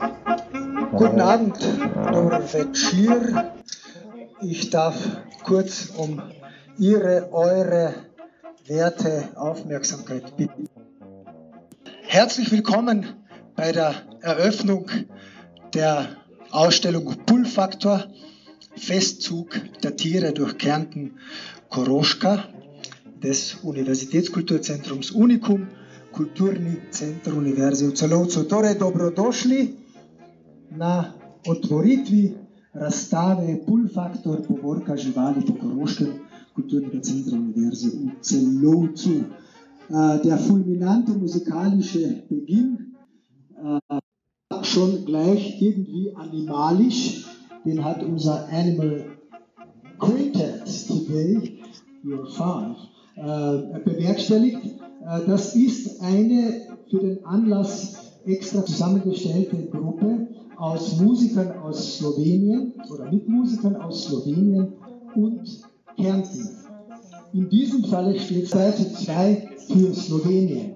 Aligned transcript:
Guten 0.00 1.20
Abend, 1.20 1.58
Norvetschir. 2.10 3.52
Ich 4.40 4.70
darf 4.70 4.96
kurz 5.44 5.90
um 5.96 6.22
Ihre, 6.78 7.28
eure 7.32 7.94
werte 8.66 9.28
Aufmerksamkeit 9.36 10.36
bitten. 10.36 10.68
Herzlich 12.02 12.50
willkommen 12.50 13.06
bei 13.56 13.72
der 13.72 13.94
Eröffnung 14.22 14.90
der 15.74 16.08
Ausstellung 16.50 17.16
Pull-Faktor, 17.26 18.04
Festzug 18.76 19.60
der 19.82 19.96
Tiere 19.96 20.32
durch 20.32 20.56
Kärnten 20.56 21.18
Koroschka 21.68 22.44
des 23.22 23.56
Universitätskulturzentrums 23.62 25.10
Unicum, 25.10 25.68
Kulturni 26.12 26.78
Centar 26.90 27.34
Univerze 27.34 27.84
u 27.84 27.90
Celovcu. 27.90 28.44
Torej, 28.44 28.74
dobrodošli 28.78 29.79
na 30.70 31.12
otvoritvi 31.46 32.34
razstave 32.72 33.58
Pull 33.66 33.88
Faktor 33.94 34.42
povorka 34.48 34.96
živali 34.96 35.46
po 35.46 35.54
Koroškem 35.60 36.12
Kulturnega 36.54 37.00
Centra 37.00 37.38
Univerze 37.38 37.88
v 37.88 38.10
Celovcu. 38.22 39.22
Der 40.24 40.38
fulminante 40.38 41.12
musikalische 41.12 42.22
Beginn 42.28 42.94
äh, 43.56 44.00
schon 44.62 45.04
gleich 45.04 45.60
irgendwie 45.60 46.14
animalisch, 46.14 47.26
den 47.64 47.84
hat 47.84 48.02
unser 48.02 48.48
Animal 48.52 49.04
Quintet 49.98 50.62
today, 50.86 51.58
your 52.04 52.26
five, 52.30 52.76
äh, 53.16 53.80
bewerkstelligt. 53.84 54.64
Äh, 54.64 55.26
das 55.26 55.56
ist 55.56 56.00
eine 56.00 56.78
für 56.88 57.00
den 57.00 57.24
Anlass 57.24 58.09
extra 58.32 58.64
zusammengestellte 58.64 59.66
Gruppe 59.70 60.28
aus 60.56 61.00
Musikern 61.00 61.52
aus 61.58 61.98
Slowenien 61.98 62.74
oder 62.90 63.10
mit 63.10 63.28
Musikern 63.28 63.76
aus 63.76 64.04
Slowenien 64.04 64.72
und 65.14 65.62
Kärnten. 65.96 66.50
In 67.32 67.48
diesem 67.48 67.84
Falle 67.84 68.18
steht 68.18 68.48
2 68.48 68.70
zu 68.72 68.92
2 68.92 69.48
für 69.68 69.94
Slowenien. 69.94 70.74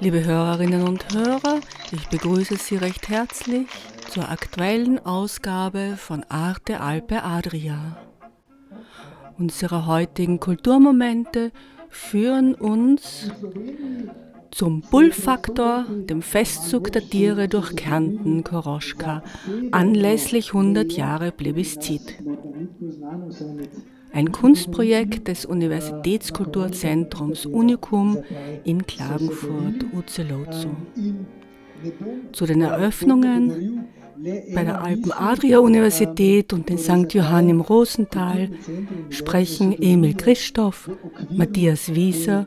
Liebe 0.00 0.24
Hörerinnen 0.24 0.82
und 0.86 1.14
Hörer, 1.14 1.60
ich 1.92 2.08
begrüße 2.08 2.56
Sie 2.56 2.76
recht 2.76 3.08
herzlich 3.08 3.66
zur 4.10 4.28
aktuellen 4.28 4.98
Ausgabe 5.04 5.94
von 5.96 6.24
Arte 6.28 6.80
Alpe 6.80 7.22
Adria. 7.22 7.96
Unsere 9.38 9.86
heutigen 9.86 10.40
Kulturmomente 10.40 11.52
führen 11.88 12.54
uns 12.54 13.30
zum 14.50 14.82
Bullfaktor, 14.82 15.86
dem 15.88 16.22
Festzug 16.22 16.92
der 16.92 17.08
Tiere 17.08 17.48
durch 17.48 17.76
Kärnten, 17.76 18.44
Koroschka, 18.44 19.22
anlässlich 19.70 20.48
100 20.48 20.92
Jahre 20.92 21.32
Plebiszit. 21.32 22.18
Ein 24.12 24.32
Kunstprojekt 24.32 25.28
des 25.28 25.46
Universitätskulturzentrums 25.46 27.46
Unicum 27.46 28.18
in 28.64 28.86
Klagenfurt, 28.86 29.86
Uzelozo. 29.92 30.70
Zu 32.32 32.46
den 32.46 32.60
Eröffnungen 32.60 33.86
bei 34.54 34.64
der 34.64 34.82
Alpen-Adria-Universität 34.82 36.52
und 36.52 36.68
in 36.68 36.76
St. 36.76 37.14
Johann 37.14 37.48
im 37.48 37.60
Rosental 37.60 38.50
sprechen 39.08 39.80
Emil 39.80 40.14
Christoph, 40.14 40.90
Matthias 41.30 41.94
Wieser 41.94 42.46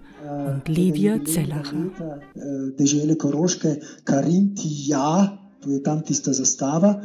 Lydia 0.68 1.18
Zellacher. 1.26 1.90
Dežele 2.78 3.16
Koroške, 3.16 3.76
Karinti, 4.04 4.70
ja, 4.88 5.38
to 5.62 5.70
je 5.70 5.84
tam 5.84 6.02
tista 6.02 6.34
zastava. 6.34 6.96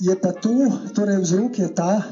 Je 0.00 0.14
pa 0.18 0.32
to, 0.32 0.70
torej 0.94 1.22
vzrok 1.22 1.58
je 1.58 1.68
ta, 1.74 2.02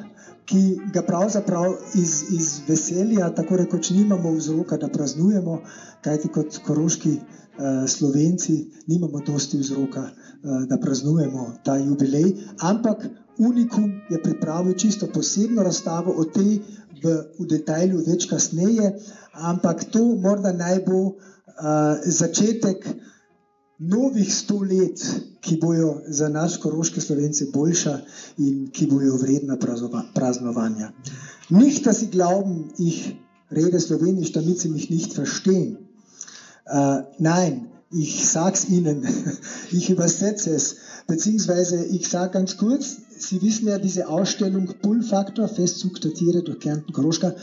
ki 0.47 0.63
ga 0.95 1.03
pravzaprav 1.07 1.77
iz, 1.95 2.13
iz 2.35 2.49
veselja, 2.69 3.31
tako 3.35 3.57
rekoč, 3.63 3.91
nimamo 3.95 4.35
vzroka, 4.35 4.77
da 4.77 4.89
praznujemo, 4.89 5.61
kajti 6.03 6.31
kot 6.35 6.59
koroški 6.67 7.13
uh, 7.17 7.85
slovenci 7.89 8.59
nimamo 8.91 9.23
dosti 9.27 9.59
vzroka, 9.59 10.03
uh, 10.11 10.63
da 10.69 10.79
praznujemo 10.83 11.53
ta 11.65 11.79
jubilej, 11.79 12.35
ampak 12.61 13.07
Unikum 13.39 13.87
je 14.11 14.19
pripravil 14.23 14.75
čisto 14.77 15.07
posebno 15.07 15.63
razstavo 15.63 16.13
o 16.13 16.25
tej 16.25 16.61
v, 17.03 17.15
v 17.39 17.47
detajlu 17.49 18.03
več 18.07 18.27
kasneje, 18.31 18.93
ampak 19.33 19.85
to 19.91 20.05
morda 20.17 20.53
naj 20.53 20.85
bo 20.87 21.01
uh, 21.07 21.15
začetek 22.05 22.87
novih 23.79 24.35
sto 24.35 24.61
let, 24.63 25.01
ki 25.43 25.57
bojo 25.59 26.03
za 26.07 26.29
nas, 26.29 26.57
koroške 26.63 27.01
slovence, 27.01 27.49
boljša 27.53 27.97
in 28.39 28.69
ki 28.71 28.87
bojo 28.87 29.17
vredna 29.19 29.59
praznovanja. 30.15 30.93
Nicht, 31.51 31.87
dass 31.87 32.01
sie 32.01 32.11
glauben, 32.11 32.71
ich 32.79 33.17
rede 33.51 33.81
Slowenisch, 33.81 34.33
damit 34.33 34.61
sie 34.61 34.69
mich 34.69 34.91
nicht 34.91 35.13
verstehen. 35.13 35.79
Uh, 36.65 37.03
nein, 37.19 37.73
ich 37.91 38.27
sag's 38.29 38.69
Ihnen, 38.69 39.07
ich 39.73 39.91
übersetze 39.91 40.55
es, 40.55 40.77
beziehungsweise 41.07 41.85
ich 41.85 42.09
sage 42.09 42.33
ganz 42.33 42.57
kurz, 42.57 42.99
Sie 43.19 43.41
wissen 43.41 43.69
ja, 43.69 43.79
diese 43.79 44.09
Ausstellung 44.09 44.75
Bullfaktor, 44.83 45.47
Festzug 45.49 46.01
der 46.01 46.13
Tiere 46.13 46.43
durch 46.43 46.59
Kärnten 46.59 46.93
Koroschka, 46.93 47.35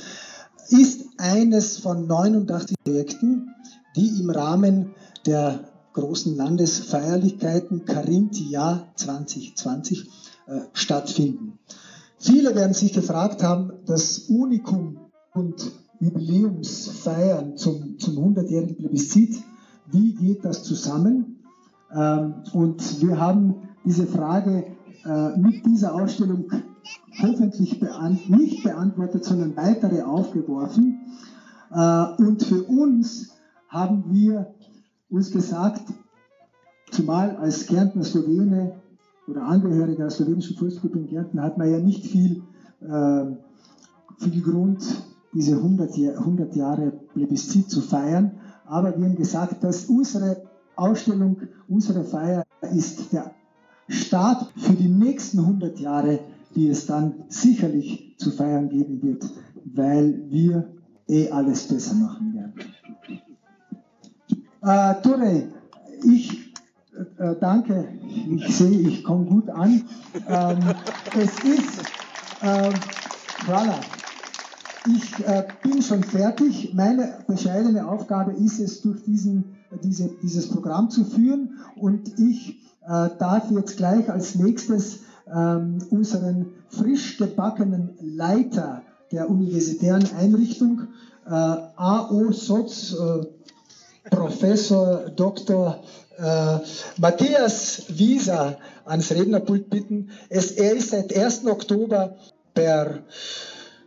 ist 0.71 1.05
eines 1.17 1.77
von 1.77 2.07
89 2.07 2.77
Projekten, 2.83 3.49
die 3.95 4.19
im 4.21 4.29
Rahmen 4.29 4.91
der 5.25 5.65
großen 5.93 6.35
Landesfeierlichkeiten 6.35 7.85
Carinthia 7.85 8.87
2020 8.95 10.09
äh, 10.47 10.61
stattfinden. 10.73 11.59
Viele 12.17 12.55
werden 12.55 12.73
sich 12.73 12.93
gefragt 12.93 13.43
haben, 13.43 13.71
das 13.85 14.19
Unikum 14.29 14.99
und 15.33 15.71
Jubiläumsfeiern 15.99 17.57
zum, 17.57 17.97
zum 17.99 18.17
100-jährigen 18.17 18.77
Plebiszit, 18.77 19.41
wie 19.91 20.13
geht 20.13 20.45
das 20.45 20.63
zusammen? 20.63 21.43
Ähm, 21.93 22.35
und 22.53 23.01
wir 23.01 23.19
haben 23.19 23.69
diese 23.85 24.05
Frage 24.05 24.65
äh, 25.05 25.37
mit 25.37 25.65
dieser 25.65 25.95
Ausstellung 25.95 26.51
hoffentlich 27.21 27.79
beant 27.79 28.29
nicht 28.29 28.63
beantwortet, 28.63 29.23
sondern 29.25 29.55
weitere 29.55 30.01
aufgeworfen. 30.03 30.99
Äh, 31.71 32.05
und 32.17 32.43
für 32.43 32.63
uns 32.63 33.31
haben 33.67 34.05
wir 34.09 34.53
uns 35.09 35.31
gesagt, 35.31 35.81
zumal 36.91 37.35
als 37.37 37.67
Kärntner 37.67 38.03
Slowene 38.03 38.73
oder 39.27 39.43
Angehöriger 39.43 40.03
der 40.03 40.09
slowenischen 40.09 40.57
Volksgruppe 40.57 40.99
in 40.99 41.09
Kärnten 41.09 41.41
hat 41.41 41.57
man 41.57 41.71
ja 41.71 41.79
nicht 41.79 42.05
viel, 42.05 42.43
äh, 42.81 43.25
viel 44.17 44.41
Grund, 44.41 44.83
diese 45.33 45.57
100, 45.57 45.95
Jahr, 45.97 46.17
100 46.17 46.55
Jahre 46.55 46.91
Plebiszit 47.13 47.69
zu 47.69 47.81
feiern. 47.81 48.31
Aber 48.65 48.97
wir 48.97 49.05
haben 49.05 49.15
gesagt, 49.15 49.63
dass 49.63 49.85
unsere 49.85 50.43
Ausstellung, 50.75 51.41
unsere 51.67 52.03
Feier 52.03 52.45
ist 52.73 53.13
der 53.13 53.31
Start 53.87 54.51
für 54.55 54.73
die 54.73 54.87
nächsten 54.87 55.39
100 55.39 55.79
Jahre, 55.79 56.19
die 56.55 56.69
es 56.69 56.85
dann 56.85 57.13
sicherlich 57.29 58.15
zu 58.17 58.31
feiern 58.31 58.69
geben 58.69 59.01
wird, 59.01 59.23
weil 59.65 60.23
wir 60.29 60.67
eh 61.07 61.29
alles 61.29 61.67
besser 61.67 61.95
machen 61.95 62.33
werden. 62.33 62.53
Äh, 64.61 65.01
Torej, 65.01 65.47
ich 66.03 66.49
äh, 67.17 67.35
danke, 67.39 67.87
ich 68.35 68.55
sehe, 68.55 68.79
ich 68.79 69.03
komme 69.03 69.25
gut 69.25 69.49
an. 69.49 69.83
Ähm, 70.27 70.59
es 71.15 71.31
ist, 71.43 71.81
äh, 72.41 72.71
voilà. 73.45 73.79
ich 74.85 75.25
äh, 75.25 75.45
bin 75.63 75.81
schon 75.81 76.03
fertig. 76.03 76.73
Meine 76.73 77.19
bescheidene 77.27 77.87
Aufgabe 77.87 78.33
ist 78.33 78.59
es, 78.59 78.81
durch 78.81 79.01
diesen, 79.03 79.55
diese, 79.83 80.09
dieses 80.21 80.49
Programm 80.49 80.89
zu 80.89 81.05
führen. 81.05 81.59
Und 81.75 82.19
ich 82.19 82.59
äh, 82.81 83.09
darf 83.17 83.49
jetzt 83.51 83.77
gleich 83.77 84.09
als 84.09 84.35
nächstes 84.35 84.99
ähm, 85.33 85.79
unseren 85.89 86.53
frisch 86.69 87.17
gebackenen 87.17 87.97
Leiter 88.01 88.83
der 89.11 89.29
universitären 89.29 90.07
Einrichtung, 90.17 90.87
äh, 91.25 91.31
AO 91.31 92.31
Soz, 92.31 92.93
äh, 92.93 93.25
Professor 94.09 95.09
Dr. 95.15 95.83
Äh, 96.17 96.59
Matthias 96.97 97.83
Wieser 97.89 98.57
ans 98.85 99.11
Rednerpult 99.11 99.69
bitten. 99.69 100.09
Es, 100.29 100.51
er 100.51 100.73
ist 100.73 100.89
seit 100.89 101.15
1. 101.15 101.45
Oktober 101.45 102.15
per 102.53 102.99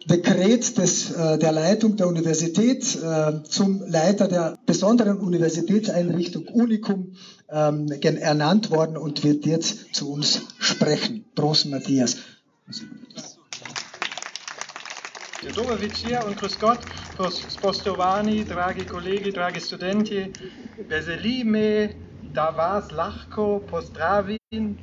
Dekret 0.07 0.79
des, 0.79 1.11
äh, 1.13 1.39
der 1.39 1.53
Leitung 1.53 1.97
der 1.97 2.09
Universität 2.09 2.83
äh, 2.97 3.43
zum 3.45 3.83
Leiter 3.87 4.29
der 4.29 4.59
besonderen 4.67 5.19
Universitätseinrichtung 5.19 6.47
Unicum 6.47 7.15
ähm, 7.51 7.89
ernannt 7.91 8.71
worden 8.71 8.97
und 8.97 9.23
wird 9.23 9.47
jetzt 9.47 9.95
zu 9.95 10.11
uns 10.11 10.43
sprechen. 10.59 11.25
Prost, 11.35 11.67
Matthias. 11.67 12.17
Dobar 15.55 15.81
večer 15.81 16.25
und 16.25 16.37
grüß 16.39 16.59
Gott, 16.61 16.79
spoštovani, 17.51 18.45
dragi 18.45 18.85
kolegi, 18.85 19.33
dragi 19.33 19.61
studenti, 19.61 20.31
veseli 20.89 21.43
me, 21.45 21.91
da 22.33 22.53
vas 22.57 22.93
lahko 22.93 23.59
pozdravim 23.71 24.79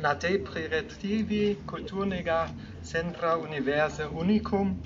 na 0.00 0.14
tej 0.14 0.44
prireditvi 0.44 1.56
kulturnega 1.66 2.46
Centra 2.86 3.34
Universe 3.34 4.08
Unicum. 4.10 4.78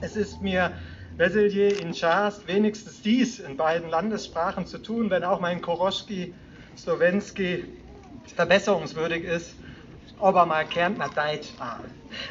Es 0.00 0.16
ist 0.16 0.40
mir 0.40 0.72
Weselje 1.18 1.68
in 1.68 1.92
Chast 1.92 2.48
wenigstens 2.48 3.02
dies 3.02 3.38
in 3.38 3.58
beiden 3.58 3.90
Landessprachen 3.90 4.66
zu 4.66 4.78
tun, 4.78 5.10
wenn 5.10 5.24
auch 5.24 5.40
mein 5.40 5.60
Koroschki 5.60 6.32
Slowenski 6.74 7.64
verbesserungswürdig 8.34 9.24
ist, 9.24 9.56
aber 10.18 10.46
mal 10.46 10.64
Kärntner 10.64 11.10
Deutsch 11.14 11.52
war. 11.58 11.80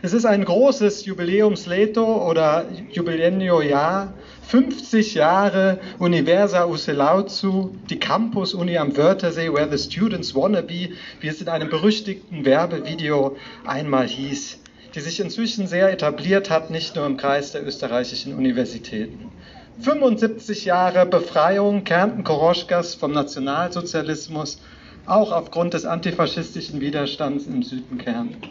Es 0.02 0.14
ist 0.14 0.26
ein 0.26 0.46
großes 0.46 1.06
Jubiläumsleto 1.06 2.28
oder 2.28 2.66
Jubiläumjahr, 2.92 4.16
50 4.48 5.14
Jahre 5.14 5.80
Universa 6.00 6.66
Uselauzu, 6.66 7.78
die 7.88 8.00
Campus-Uni 8.00 8.80
am 8.80 8.98
Wörthersee, 8.98 9.54
where 9.54 9.70
the 9.70 9.78
students 9.78 10.34
wanna 10.34 10.62
be, 10.62 10.90
wie 11.20 11.28
es 11.28 11.40
in 11.40 11.50
einem 11.50 11.70
berüchtigten 11.70 12.46
Werbevideo 12.46 13.38
einmal 13.64 14.08
hieß 14.08 14.63
die 14.96 15.00
sich 15.00 15.20
inzwischen 15.20 15.68
sehr 15.68 15.92
etabliert 15.92 16.50
hat, 16.50 16.70
nicht 16.70 16.96
nur 16.96 17.06
im 17.06 17.18
Kreis 17.18 17.52
der 17.52 17.66
österreichischen 17.66 18.36
Universitäten. 18.36 19.32
75 19.80 20.66
Jahre 20.66 21.06
Befreiung 21.06 21.84
Kärnten-Koroschkas 21.84 22.94
vom 22.94 23.12
Nationalsozialismus, 23.12 24.62
auch 25.08 25.32
aufgrund 25.32 25.74
des 25.74 25.86
antifaschistischen 25.86 26.80
Widerstands 26.80 27.48
im 27.48 27.64
Süden 27.64 27.98
Kärnten. 27.98 28.50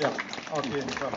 Ja, 0.00 0.10
auf 0.52 0.64
jeden 0.66 0.88
Fall. 0.90 1.08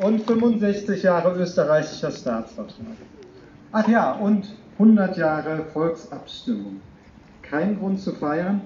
Und 0.00 0.26
65 0.26 1.02
Jahre 1.02 1.36
österreichischer 1.38 2.10
Staatsvertrag. 2.10 2.96
Ach 3.72 3.88
ja, 3.88 4.12
und 4.12 4.48
100 4.74 5.16
Jahre 5.16 5.64
Volksabstimmung. 5.72 6.80
Kein 7.42 7.78
Grund 7.78 8.00
zu 8.00 8.12
feiern, 8.12 8.60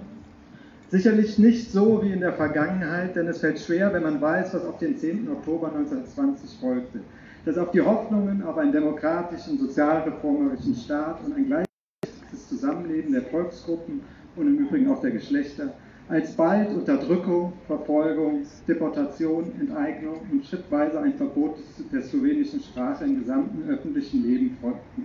Sicherlich 0.93 1.39
nicht 1.39 1.73
so 1.73 2.03
wie 2.03 2.13
in 2.13 2.21
der 2.21 2.35
Vergangenheit, 2.35 3.17
denn 3.17 3.27
es 3.27 3.39
fällt 3.39 3.59
schwer, 3.59 3.95
wenn 3.95 4.03
man 4.03 4.21
weiß, 4.21 4.53
was 4.53 4.63
auf 4.67 4.77
den 4.77 4.99
10. 4.99 5.27
Oktober 5.27 5.69
1920 5.69 6.59
folgte. 6.61 7.01
Dass 7.47 7.57
auf 7.57 7.71
die 7.71 7.81
Hoffnungen 7.81 8.43
auf 8.43 8.59
einen 8.59 8.73
demokratischen, 8.73 9.59
sozialreformerischen 9.59 10.75
Staat 10.75 11.25
und 11.25 11.35
ein 11.35 11.47
gleichberechtigtes 11.47 12.47
Zusammenleben 12.47 13.11
der 13.11 13.23
Volksgruppen 13.23 14.03
und 14.37 14.47
im 14.47 14.59
Übrigen 14.59 14.93
auch 14.93 15.01
der 15.01 15.13
Geschlechter 15.13 15.73
alsbald 16.11 16.69
Unterdrückung, 16.75 17.55
Verfolgung, 17.67 18.43
Deportation, 18.69 19.51
Enteignung 19.59 20.21
und 20.31 20.45
schrittweise 20.45 21.01
ein 21.01 21.15
Verbot 21.15 21.57
der 21.91 22.03
slowenischen 22.03 22.61
Sprache 22.61 23.05
im 23.05 23.19
gesamten 23.21 23.67
öffentlichen 23.67 24.25
Leben 24.25 24.59
folgten. 24.61 25.05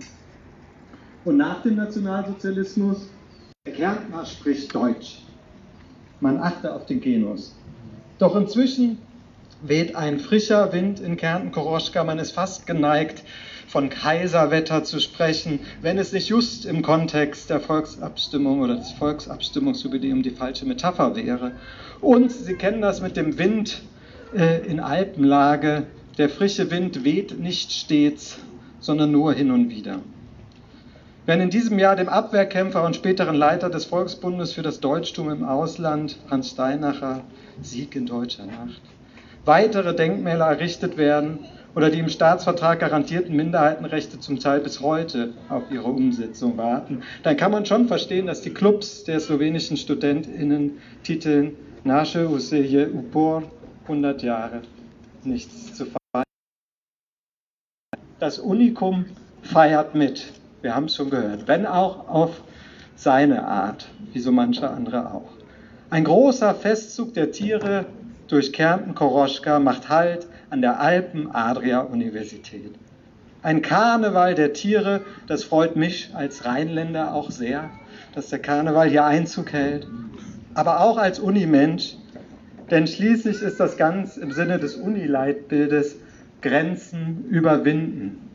Und 1.24 1.38
nach 1.38 1.62
dem 1.62 1.76
Nationalsozialismus, 1.76 3.08
der 3.64 3.72
Kärntner 3.72 4.26
spricht 4.26 4.74
Deutsch. 4.74 5.27
Man 6.20 6.38
achte 6.38 6.74
auf 6.74 6.86
den 6.86 7.00
Genus. 7.00 7.54
Doch 8.18 8.34
inzwischen 8.34 8.98
weht 9.62 9.96
ein 9.96 10.18
frischer 10.18 10.72
Wind 10.72 11.00
in 11.00 11.16
Kärnten-Koroschka. 11.16 12.04
Man 12.04 12.18
ist 12.18 12.32
fast 12.32 12.66
geneigt, 12.66 13.22
von 13.68 13.90
Kaiserwetter 13.90 14.82
zu 14.82 14.98
sprechen, 14.98 15.60
wenn 15.82 15.98
es 15.98 16.12
nicht 16.12 16.28
just 16.28 16.64
im 16.64 16.82
Kontext 16.82 17.50
der 17.50 17.60
Volksabstimmung 17.60 18.60
oder 18.60 18.76
des 18.76 18.92
Volksabstimmungsjubiläums 18.92 20.22
die 20.22 20.30
falsche 20.30 20.64
Metapher 20.64 21.14
wäre. 21.14 21.52
Und 22.00 22.32
Sie 22.32 22.54
kennen 22.54 22.80
das 22.80 23.00
mit 23.00 23.16
dem 23.16 23.38
Wind 23.38 23.82
äh, 24.34 24.66
in 24.66 24.80
Alpenlage. 24.80 25.86
Der 26.16 26.28
frische 26.30 26.70
Wind 26.70 27.04
weht 27.04 27.38
nicht 27.38 27.72
stets, 27.72 28.38
sondern 28.80 29.12
nur 29.12 29.34
hin 29.34 29.50
und 29.50 29.68
wieder. 29.68 30.00
Wenn 31.28 31.42
in 31.42 31.50
diesem 31.50 31.78
Jahr 31.78 31.94
dem 31.94 32.08
Abwehrkämpfer 32.08 32.82
und 32.86 32.96
späteren 32.96 33.34
Leiter 33.34 33.68
des 33.68 33.84
Volksbundes 33.84 34.54
für 34.54 34.62
das 34.62 34.80
Deutschtum 34.80 35.28
im 35.28 35.44
Ausland, 35.44 36.16
Hans 36.30 36.52
Steinacher, 36.52 37.22
Sieg 37.60 37.94
in 37.96 38.06
deutscher 38.06 38.46
Nacht, 38.46 38.80
weitere 39.44 39.94
Denkmäler 39.94 40.46
errichtet 40.46 40.96
werden 40.96 41.40
oder 41.74 41.90
die 41.90 41.98
im 41.98 42.08
Staatsvertrag 42.08 42.80
garantierten 42.80 43.36
Minderheitenrechte 43.36 44.18
zum 44.18 44.40
Teil 44.40 44.60
bis 44.60 44.80
heute 44.80 45.34
auf 45.50 45.64
ihre 45.70 45.90
Umsetzung 45.90 46.56
warten, 46.56 47.02
dann 47.24 47.36
kann 47.36 47.52
man 47.52 47.66
schon 47.66 47.88
verstehen, 47.88 48.24
dass 48.24 48.40
die 48.40 48.54
Clubs 48.54 49.04
der 49.04 49.20
slowenischen 49.20 49.76
StudentInnen 49.76 50.78
titeln 51.02 51.56
Naše 51.84 52.26
Useje 52.26 52.88
Upor 52.90 53.42
100 53.82 54.22
Jahre 54.22 54.62
nichts 55.24 55.74
zu 55.74 55.84
feiern. 55.84 56.24
Das 58.18 58.38
Unikum 58.38 59.04
feiert 59.42 59.94
mit. 59.94 60.32
Wir 60.60 60.74
haben 60.74 60.86
es 60.86 60.96
schon 60.96 61.10
gehört. 61.10 61.46
Wenn 61.46 61.66
auch 61.66 62.08
auf 62.08 62.42
seine 62.96 63.46
Art, 63.46 63.88
wie 64.12 64.18
so 64.18 64.32
manche 64.32 64.68
andere 64.68 65.12
auch. 65.12 65.30
Ein 65.90 66.04
großer 66.04 66.54
Festzug 66.54 67.14
der 67.14 67.30
Tiere 67.30 67.86
durch 68.26 68.52
Kärnten-Koroschka 68.52 69.60
macht 69.60 69.88
Halt 69.88 70.26
an 70.50 70.60
der 70.60 70.80
Alpen-Adria-Universität. 70.80 72.74
Ein 73.42 73.62
Karneval 73.62 74.34
der 74.34 74.52
Tiere, 74.52 75.02
das 75.28 75.44
freut 75.44 75.76
mich 75.76 76.10
als 76.14 76.44
Rheinländer 76.44 77.14
auch 77.14 77.30
sehr, 77.30 77.70
dass 78.14 78.28
der 78.28 78.40
Karneval 78.40 78.88
hier 78.88 79.04
Einzug 79.04 79.52
hält, 79.52 79.86
aber 80.54 80.80
auch 80.80 80.98
als 80.98 81.20
Unimensch, 81.20 81.96
denn 82.70 82.86
schließlich 82.86 83.40
ist 83.42 83.60
das 83.60 83.76
ganz 83.76 84.16
im 84.16 84.32
Sinne 84.32 84.58
des 84.58 84.74
Unileitbildes 84.74 85.96
Grenzen 86.42 87.24
überwinden. 87.30 88.27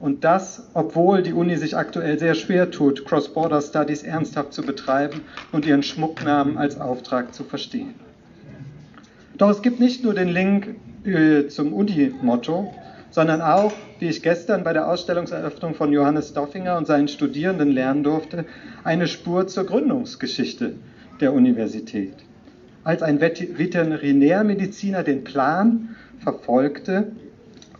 Und 0.00 0.24
das, 0.24 0.68
obwohl 0.74 1.22
die 1.22 1.32
Uni 1.32 1.56
sich 1.56 1.76
aktuell 1.76 2.18
sehr 2.18 2.34
schwer 2.34 2.70
tut, 2.70 3.04
Cross-Border 3.06 3.62
Studies 3.62 4.02
ernsthaft 4.02 4.52
zu 4.52 4.62
betreiben 4.62 5.22
und 5.52 5.66
ihren 5.66 5.82
Schmucknamen 5.82 6.58
als 6.58 6.80
Auftrag 6.80 7.32
zu 7.34 7.44
verstehen. 7.44 7.94
Doch 9.38 9.50
es 9.50 9.62
gibt 9.62 9.80
nicht 9.80 10.04
nur 10.04 10.14
den 10.14 10.28
Link 10.28 10.76
äh, 11.04 11.48
zum 11.48 11.72
Uni-Motto, 11.72 12.72
sondern 13.10 13.40
auch, 13.40 13.72
wie 14.00 14.08
ich 14.08 14.22
gestern 14.22 14.64
bei 14.64 14.72
der 14.72 14.88
Ausstellungseröffnung 14.88 15.74
von 15.74 15.92
Johannes 15.92 16.30
Stoffinger 16.30 16.76
und 16.76 16.86
seinen 16.86 17.08
Studierenden 17.08 17.70
lernen 17.70 18.02
durfte, 18.02 18.44
eine 18.82 19.06
Spur 19.06 19.46
zur 19.46 19.64
Gründungsgeschichte 19.64 20.74
der 21.20 21.32
Universität. 21.32 22.14
Als 22.82 23.02
ein 23.02 23.20
Veterinärmediziner 23.20 25.04
den 25.04 25.24
Plan 25.24 25.96
verfolgte, 26.18 27.12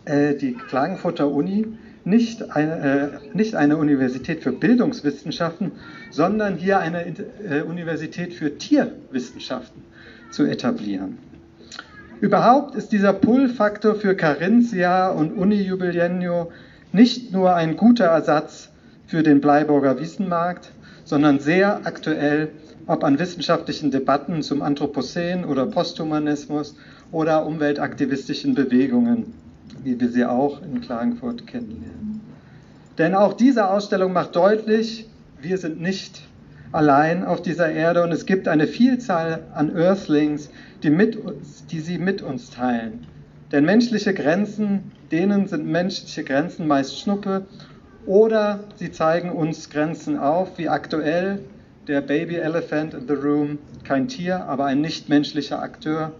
äh, 0.05 0.35
die 0.35 0.53
Klagenfurter 0.53 1.29
Uni 1.29 1.67
nicht 2.05 2.51
eine, 2.55 3.19
äh, 3.33 3.35
nicht 3.35 3.55
eine 3.55 3.77
Universität 3.77 4.43
für 4.43 4.51
Bildungswissenschaften, 4.51 5.73
sondern 6.11 6.55
hier 6.55 6.79
eine 6.79 7.05
äh, 7.05 7.61
Universität 7.61 8.33
für 8.33 8.57
Tierwissenschaften 8.57 9.81
zu 10.29 10.45
etablieren. 10.45 11.17
Überhaupt 12.21 12.75
ist 12.75 12.91
dieser 12.91 13.11
Pull-Faktor 13.11 13.95
für 13.95 14.15
Carinthia 14.15 15.09
und 15.09 15.33
Uni-Jubilenio 15.37 16.51
nicht 16.93 17.33
nur 17.33 17.55
ein 17.55 17.75
guter 17.75 18.05
Ersatz 18.05 18.69
für 19.07 19.21
den 19.21 19.41
Bleiburger 19.41 19.99
Wiesenmarkt, 19.99 20.71
sondern 21.03 21.39
sehr 21.39 21.85
aktuell, 21.85 22.49
ob 22.87 23.03
an 23.03 23.19
wissenschaftlichen 23.19 23.91
Debatten 23.91 24.43
zum 24.43 24.61
Anthropozän 24.61 25.43
oder 25.43 25.65
Posthumanismus 25.65 26.75
oder 27.11 27.45
umweltaktivistischen 27.45 28.53
Bewegungen 28.53 29.33
wie 29.85 29.99
wir 29.99 30.09
sie 30.09 30.25
auch 30.25 30.63
in 30.63 30.81
Klagenfurt 30.81 31.45
kennenlernen. 31.45 32.21
Denn 32.97 33.13
auch 33.13 33.33
diese 33.33 33.69
Ausstellung 33.69 34.13
macht 34.13 34.35
deutlich, 34.35 35.07
wir 35.39 35.59
sind 35.59 35.79
nicht 35.79 36.23
allein 36.71 37.23
auf 37.23 37.41
dieser 37.41 37.71
Erde 37.71 38.03
und 38.03 38.11
es 38.11 38.25
gibt 38.25 38.47
eine 38.47 38.67
Vielzahl 38.67 39.43
an 39.53 39.75
Earthlings, 39.75 40.49
die, 40.81 40.89
mit 40.89 41.15
uns, 41.15 41.67
die 41.67 41.79
sie 41.79 41.99
mit 41.99 42.23
uns 42.23 42.49
teilen. 42.49 43.05
Denn 43.51 43.63
menschliche 43.63 44.13
Grenzen, 44.13 44.91
denen 45.11 45.47
sind 45.47 45.67
menschliche 45.67 46.23
Grenzen 46.23 46.67
meist 46.67 46.99
Schnuppe 46.99 47.45
oder 48.07 48.61
sie 48.77 48.91
zeigen 48.91 49.31
uns 49.31 49.69
Grenzen 49.69 50.17
auf, 50.17 50.57
wie 50.57 50.67
aktuell 50.67 51.39
der 51.87 52.01
Baby 52.01 52.37
Elephant 52.37 52.95
in 52.95 53.07
the 53.07 53.13
Room, 53.13 53.59
kein 53.83 54.07
Tier, 54.07 54.45
aber 54.45 54.65
ein 54.65 54.81
nichtmenschlicher 54.81 55.61
Akteur, 55.61 56.11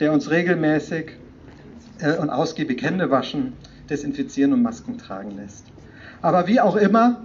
der 0.00 0.12
uns 0.12 0.28
regelmäßig 0.28 1.12
und 2.20 2.30
ausgiebig 2.30 2.82
Hände 2.82 3.10
waschen, 3.10 3.54
desinfizieren 3.88 4.52
und 4.52 4.62
Masken 4.62 4.98
tragen 4.98 5.32
lässt. 5.32 5.64
Aber 6.22 6.46
wie 6.46 6.60
auch 6.60 6.76
immer, 6.76 7.22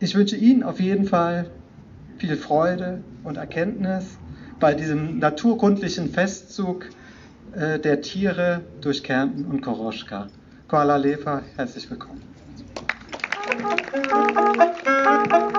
ich 0.00 0.14
wünsche 0.14 0.36
Ihnen 0.36 0.62
auf 0.62 0.80
jeden 0.80 1.06
Fall 1.06 1.50
viel 2.18 2.36
Freude 2.36 3.02
und 3.22 3.36
Erkenntnis 3.36 4.18
bei 4.60 4.74
diesem 4.74 5.18
naturkundlichen 5.18 6.10
Festzug 6.10 6.86
äh, 7.54 7.78
der 7.78 8.00
Tiere 8.00 8.62
durch 8.80 9.02
Kärnten 9.02 9.44
und 9.46 9.60
Koroschka. 9.60 10.28
Koala 10.68 10.96
Lefa, 10.96 11.42
herzlich 11.56 11.90
willkommen. 11.90 12.22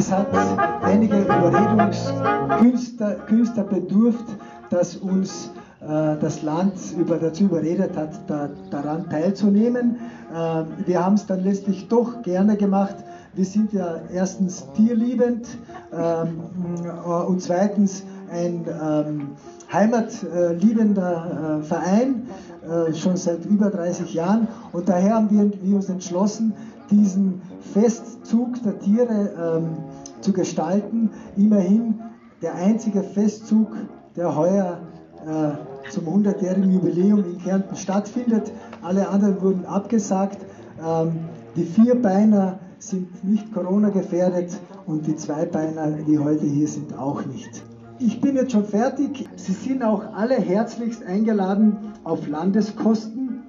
es 0.00 0.10
hat 0.10 0.26
einige 0.82 1.20
Überredungskünstler 1.20 3.64
bedurft, 3.64 4.24
dass 4.70 4.96
uns 4.96 5.50
äh, 5.82 6.16
das 6.18 6.42
Land 6.42 6.72
über, 6.98 7.18
dazu 7.18 7.44
überredet 7.44 7.94
hat, 7.98 8.18
da, 8.26 8.48
daran 8.70 9.10
teilzunehmen. 9.10 9.98
Äh, 10.32 10.64
wir 10.86 11.04
haben 11.04 11.16
es 11.16 11.26
dann 11.26 11.44
letztlich 11.44 11.88
doch 11.88 12.22
gerne 12.22 12.56
gemacht. 12.56 12.96
Wir 13.34 13.44
sind 13.44 13.74
ja 13.74 13.96
erstens 14.10 14.66
tierliebend 14.74 15.46
ähm, 15.92 16.40
und 17.28 17.42
zweitens 17.42 18.02
ein 18.32 18.64
ähm, 18.82 19.32
heimatliebender 19.70 21.60
Verein, 21.62 22.26
schon 22.92 23.16
seit 23.16 23.44
über 23.44 23.70
30 23.70 24.14
Jahren. 24.14 24.48
Und 24.72 24.88
daher 24.88 25.14
haben 25.14 25.30
wir, 25.30 25.48
wir 25.62 25.76
uns 25.76 25.88
entschlossen, 25.88 26.54
diesen 26.90 27.40
Festzug 28.30 28.62
der 28.62 28.78
Tiere 28.78 29.58
ähm, 29.58 29.76
zu 30.20 30.32
gestalten. 30.32 31.10
Immerhin 31.36 32.00
der 32.40 32.54
einzige 32.54 33.02
Festzug, 33.02 33.74
der 34.14 34.36
heuer 34.36 34.82
äh, 35.26 35.90
zum 35.90 36.06
100-jährigen 36.06 36.72
Jubiläum 36.72 37.24
in 37.24 37.38
Kärnten 37.42 37.74
stattfindet. 37.74 38.52
Alle 38.82 39.08
anderen 39.08 39.42
wurden 39.42 39.64
abgesagt. 39.66 40.38
Ähm, 40.80 41.12
die 41.56 41.64
Vierbeiner 41.64 42.60
sind 42.78 43.24
nicht 43.24 43.52
Corona 43.52 43.88
gefährdet 43.88 44.56
und 44.86 45.08
die 45.08 45.16
Zweibeiner, 45.16 45.90
die 46.06 46.18
heute 46.18 46.46
hier 46.46 46.68
sind, 46.68 46.96
auch 46.96 47.26
nicht. 47.26 47.64
Ich 47.98 48.20
bin 48.20 48.36
jetzt 48.36 48.52
schon 48.52 48.64
fertig. 48.64 49.28
Sie 49.34 49.52
sind 49.52 49.82
auch 49.82 50.14
alle 50.14 50.36
herzlichst 50.36 51.04
eingeladen, 51.04 51.76
auf 52.04 52.28
Landeskosten 52.28 53.42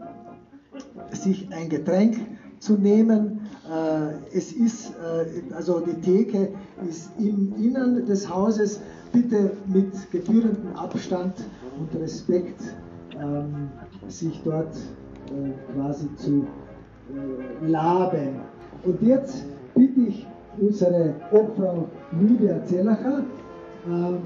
sich 1.11 1.49
ein 1.53 1.69
Getränk 1.69 2.17
zu 2.59 2.73
nehmen. 2.73 3.40
Äh, 3.71 4.37
es 4.37 4.51
ist, 4.51 4.91
äh, 4.95 5.53
also 5.55 5.79
die 5.79 5.93
Theke 6.01 6.49
ist 6.89 7.09
im 7.19 7.53
Innern 7.57 8.05
des 8.05 8.29
Hauses. 8.29 8.81
Bitte 9.13 9.51
mit 9.67 9.93
gebührendem 10.11 10.75
Abstand 10.75 11.35
und 11.79 12.01
Respekt 12.01 12.61
ähm, 13.13 13.69
sich 14.07 14.41
dort 14.43 14.75
äh, 14.75 15.73
quasi 15.73 16.13
zu 16.15 16.47
laben. 17.61 18.39
Und 18.83 19.01
jetzt 19.01 19.43
bitte 19.75 20.01
ich 20.01 20.27
unsere 20.57 21.13
Obfrau 21.31 21.87
Lydia 22.19 22.63
Zellacher 22.65 23.23
ähm, 23.87 24.19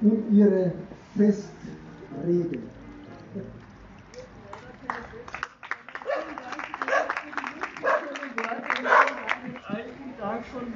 um 0.00 0.22
ihre 0.32 0.72
Festrede. 1.16 2.58
Dank 10.20 10.44
schon 10.52 10.72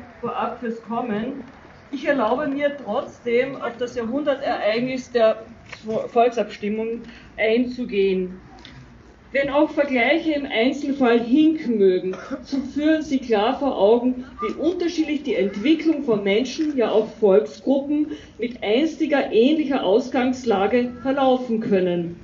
fürs 0.63 0.81
Kommen. 0.83 1.43
Ich 1.91 2.07
erlaube 2.07 2.47
mir 2.47 2.77
trotzdem 2.85 3.57
auf 3.57 3.77
das 3.79 3.97
Jahrhundertereignis 3.97 5.11
der 5.11 5.45
Volksabstimmung 6.13 7.03
einzugehen. 7.37 8.41
Wenn 9.33 9.51
auch 9.51 9.71
Vergleiche 9.71 10.35
im 10.35 10.47
Einzelfall 10.47 11.19
hinken 11.19 11.79
mögen, 11.79 12.15
so 12.45 12.59
führen 12.59 13.03
sie 13.03 13.19
klar 13.19 13.59
vor 13.59 13.77
Augen, 13.77 14.25
wie 14.41 14.55
unterschiedlich 14.55 15.25
die 15.25 15.35
Entwicklung 15.35 16.05
von 16.05 16.23
Menschen, 16.23 16.77
ja 16.77 16.93
auch 16.93 17.09
Volksgruppen 17.19 18.13
mit 18.39 18.63
einstiger 18.63 19.33
ähnlicher 19.33 19.85
Ausgangslage 19.85 20.93
verlaufen 21.03 21.59
können. 21.59 22.15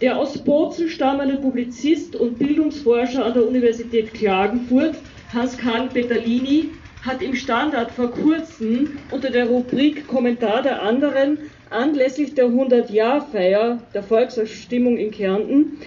Der 0.00 0.16
aus 0.16 0.38
Bozen 0.38 0.88
stammende 0.88 1.36
Publizist 1.36 2.16
und 2.16 2.38
Bildungsforscher 2.38 3.26
an 3.26 3.34
der 3.34 3.46
Universität 3.46 4.14
Klagenfurt 4.14 4.96
Hans-Karl 5.34 5.88
Petterlini 5.88 6.70
hat 7.06 7.22
im 7.22 7.34
Standard 7.34 7.90
vor 7.90 8.10
kurzem 8.10 8.98
unter 9.10 9.30
der 9.30 9.46
Rubrik 9.46 10.06
Kommentar 10.06 10.62
der 10.62 10.82
anderen 10.82 11.38
anlässlich 11.70 12.34
der 12.34 12.46
100-Jahr-Feier 12.46 13.78
der 13.92 14.02
Volksabstimmung 14.02 14.96
in 14.96 15.10
Kärnten 15.10 15.78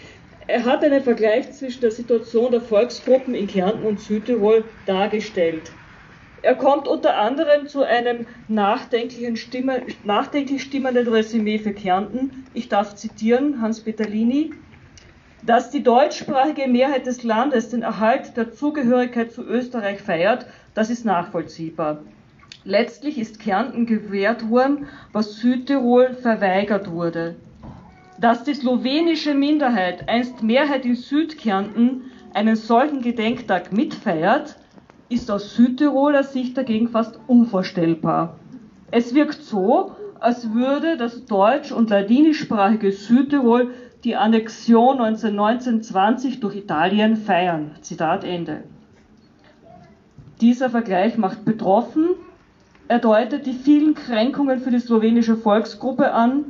er 0.50 0.64
hat 0.64 0.82
einen 0.82 1.04
Vergleich 1.04 1.52
zwischen 1.52 1.82
der 1.82 1.92
Situation 1.92 2.52
der 2.52 2.62
Volksgruppen 2.62 3.36
in 3.36 3.48
Kärnten 3.48 3.84
und 3.84 4.00
Südtirol 4.00 4.64
dargestellt. 4.86 5.74
Er 6.42 6.56
kommt 6.56 6.88
unter 6.88 7.18
anderem 7.18 7.68
zu 7.68 7.84
einem 7.84 8.28
nachdenklichen 8.48 9.36
Stimme, 9.36 9.82
nachdenklich 10.06 10.62
stimmenden 10.62 11.10
Resümee 11.10 11.60
für 11.60 11.74
Kärnten. 11.74 12.46
Ich 12.54 12.70
darf 12.70 12.96
zitieren 12.96 13.62
Hans 13.62 13.82
Petterlini 13.82 14.54
dass 15.44 15.70
die 15.70 15.84
deutschsprachige 15.84 16.68
Mehrheit 16.68 17.06
des 17.06 17.24
Landes 17.24 17.70
den 17.70 17.82
Erhalt 17.82 18.36
der 18.36 18.52
Zugehörigkeit 18.52 19.32
zu 19.32 19.44
Österreich 19.44 20.02
feiert, 20.02 20.46
das 20.78 20.92
ist 20.92 21.06
nachvollziehbar. 21.06 22.04
Letztlich 22.64 23.18
ist 23.18 23.40
Kärnten 23.40 23.88
gewährt 23.88 24.48
worden, 24.48 24.86
was 25.12 25.38
Südtirol 25.38 26.14
verweigert 26.14 26.92
wurde. 26.92 27.36
Dass 28.20 28.44
die 28.44 28.54
slowenische 28.54 29.34
Minderheit, 29.34 30.08
einst 30.08 30.44
Mehrheit 30.44 30.86
in 30.86 30.94
Südkärnten, 30.94 32.12
einen 32.36 32.56
solchen 32.56 33.02
Gedenktag 33.02 33.74
mitfeiert, 33.74 34.56
ist 35.10 35.32
aus 35.32 35.56
Südtiroler 35.56 36.24
Sicht 36.24 36.56
dagegen 36.56 36.90
fast 36.90 37.20
unvorstellbar. 37.26 38.38
Es 38.92 39.16
wirkt 39.16 39.42
so, 39.42 39.96
als 40.20 40.54
würde 40.54 40.96
das 40.96 41.26
deutsch- 41.26 41.72
und 41.72 41.90
ladinischsprachige 41.90 42.92
Südtirol 42.92 43.72
die 44.04 44.16
Annexion 44.16 45.00
1919-20 45.00 46.40
durch 46.40 46.56
Italien 46.56 47.16
feiern. 47.16 47.72
Zitat 47.82 48.24
Ende. 48.24 48.64
Dieser 50.42 50.70
Vergleich 50.70 51.18
macht 51.18 51.46
betroffen, 51.46 52.10
er 52.88 53.00
deutet 53.00 53.48
die 53.48 53.54
vielen 53.54 53.96
Kränkungen 53.96 54.60
für 54.60 54.70
die 54.70 54.80
slowenische 54.80 55.36
Volksgruppe 55.36 56.12
an 56.12 56.46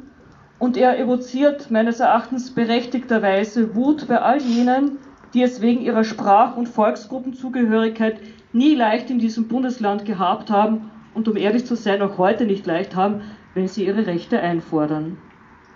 und 0.59 0.75
er 0.75 0.99
evoziert 0.99 1.71
meines 1.71 2.01
Erachtens 2.01 2.51
berechtigterweise 2.51 3.75
Wut 3.75 4.07
bei 4.09 4.19
all 4.19 4.41
jenen, 4.41 4.97
die 5.33 5.41
es 5.41 5.61
wegen 5.61 5.81
ihrer 5.81 6.03
Sprach- 6.03 6.57
und 6.57 6.67
Volksgruppenzugehörigkeit 6.67 8.19
nie 8.51 8.75
leicht 8.75 9.09
in 9.09 9.19
diesem 9.19 9.47
Bundesland 9.47 10.03
gehabt 10.03 10.49
haben 10.49 10.91
und 11.13 11.29
um 11.29 11.37
ehrlich 11.37 11.65
zu 11.65 11.75
sein 11.75 12.01
auch 12.01 12.17
heute 12.17 12.45
nicht 12.45 12.65
leicht 12.65 12.93
haben, 12.93 13.21
wenn 13.53 13.69
sie 13.69 13.85
ihre 13.85 14.05
Rechte 14.05 14.41
einfordern. 14.41 15.17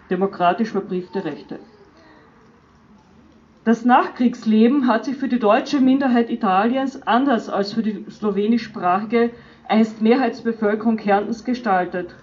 Demokratisch 0.10 0.72
verbriefte 0.72 1.24
Rechte. 1.24 1.60
Das 3.64 3.86
Nachkriegsleben 3.86 4.88
hat 4.88 5.06
sich 5.06 5.18
für 5.18 5.28
die 5.28 5.38
deutsche 5.38 5.80
Minderheit 5.80 6.32
Italiens 6.32 7.04
anders 7.06 7.48
als 7.48 7.74
für 7.74 7.84
die 7.84 8.06
slowenischsprachige, 8.10 9.30
einst 9.68 10.02
Mehrheitsbevölkerung 10.02 10.98
Kärntens 10.98 11.44
gestaltet. 11.44 12.16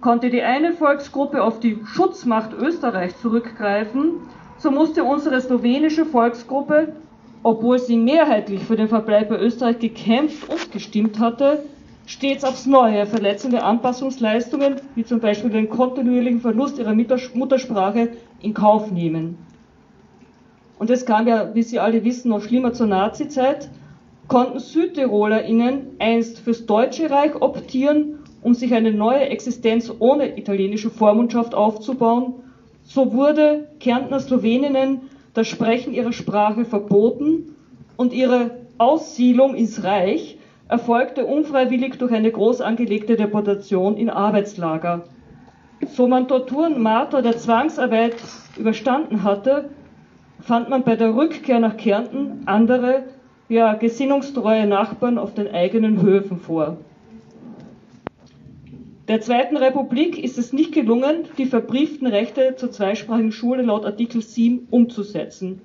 Konnte 0.00 0.30
die 0.30 0.40
eine 0.40 0.72
Volksgruppe 0.72 1.42
auf 1.42 1.60
die 1.60 1.80
Schutzmacht 1.84 2.54
Österreich 2.54 3.14
zurückgreifen, 3.18 4.12
so 4.56 4.70
musste 4.70 5.04
unsere 5.04 5.38
slowenische 5.38 6.06
Volksgruppe, 6.06 6.94
obwohl 7.42 7.78
sie 7.78 7.98
mehrheitlich 7.98 8.64
für 8.64 8.76
den 8.76 8.88
Verbleib 8.88 9.28
bei 9.28 9.38
Österreich 9.38 9.80
gekämpft 9.80 10.48
und 10.48 10.72
gestimmt 10.72 11.18
hatte, 11.18 11.62
stets 12.06 12.42
aufs 12.42 12.64
Neue 12.64 13.04
verletzende 13.04 13.62
Anpassungsleistungen, 13.62 14.76
wie 14.94 15.04
zum 15.04 15.20
Beispiel 15.20 15.50
den 15.50 15.68
kontinuierlichen 15.68 16.40
Verlust 16.40 16.78
ihrer 16.78 16.94
Muttersprache, 16.94 18.08
in 18.40 18.54
Kauf 18.54 18.90
nehmen. 18.90 19.36
Und 20.84 20.90
es 20.90 21.06
kam 21.06 21.26
ja, 21.26 21.54
wie 21.54 21.62
Sie 21.62 21.78
alle 21.78 22.04
wissen, 22.04 22.28
noch 22.28 22.42
schlimmer 22.42 22.74
zur 22.74 22.86
Nazizeit, 22.86 23.70
konnten 24.28 24.58
SüdtirolerInnen 24.58 25.96
einst 25.98 26.40
fürs 26.40 26.66
Deutsche 26.66 27.08
Reich 27.10 27.40
optieren, 27.40 28.18
um 28.42 28.52
sich 28.52 28.74
eine 28.74 28.92
neue 28.92 29.30
Existenz 29.30 29.90
ohne 29.98 30.36
italienische 30.38 30.90
Vormundschaft 30.90 31.54
aufzubauen. 31.54 32.34
So 32.82 33.14
wurde 33.14 33.66
Kärntner 33.80 34.20
Sloweninnen 34.20 35.00
das 35.32 35.48
Sprechen 35.48 35.94
ihrer 35.94 36.12
Sprache 36.12 36.66
verboten 36.66 37.56
und 37.96 38.12
ihre 38.12 38.50
Aussiedlung 38.76 39.54
ins 39.54 39.84
Reich 39.84 40.36
erfolgte 40.68 41.24
unfreiwillig 41.24 41.96
durch 41.96 42.12
eine 42.12 42.30
groß 42.30 42.60
angelegte 42.60 43.16
Deportation 43.16 43.96
in 43.96 44.10
Arbeitslager. 44.10 45.04
So 45.86 46.06
man 46.08 46.28
Torturen, 46.28 46.82
Marter 46.82 47.22
der 47.22 47.38
Zwangsarbeit 47.38 48.16
überstanden 48.58 49.22
hatte, 49.22 49.70
fand 50.44 50.68
man 50.68 50.84
bei 50.84 50.94
der 50.94 51.16
Rückkehr 51.16 51.58
nach 51.58 51.76
Kärnten 51.76 52.42
andere, 52.46 53.04
ja 53.48 53.74
gesinnungstreue 53.74 54.66
Nachbarn 54.66 55.18
auf 55.18 55.34
den 55.34 55.48
eigenen 55.48 56.02
Höfen 56.02 56.38
vor. 56.38 56.76
Der 59.08 59.20
Zweiten 59.20 59.56
Republik 59.56 60.22
ist 60.22 60.38
es 60.38 60.52
nicht 60.52 60.72
gelungen, 60.72 61.24
die 61.36 61.44
verbrieften 61.44 62.06
Rechte 62.06 62.54
zur 62.56 62.70
zweisprachigen 62.70 63.32
Schule 63.32 63.62
laut 63.62 63.84
Artikel 63.84 64.22
7 64.22 64.68
umzusetzen. 64.70 65.60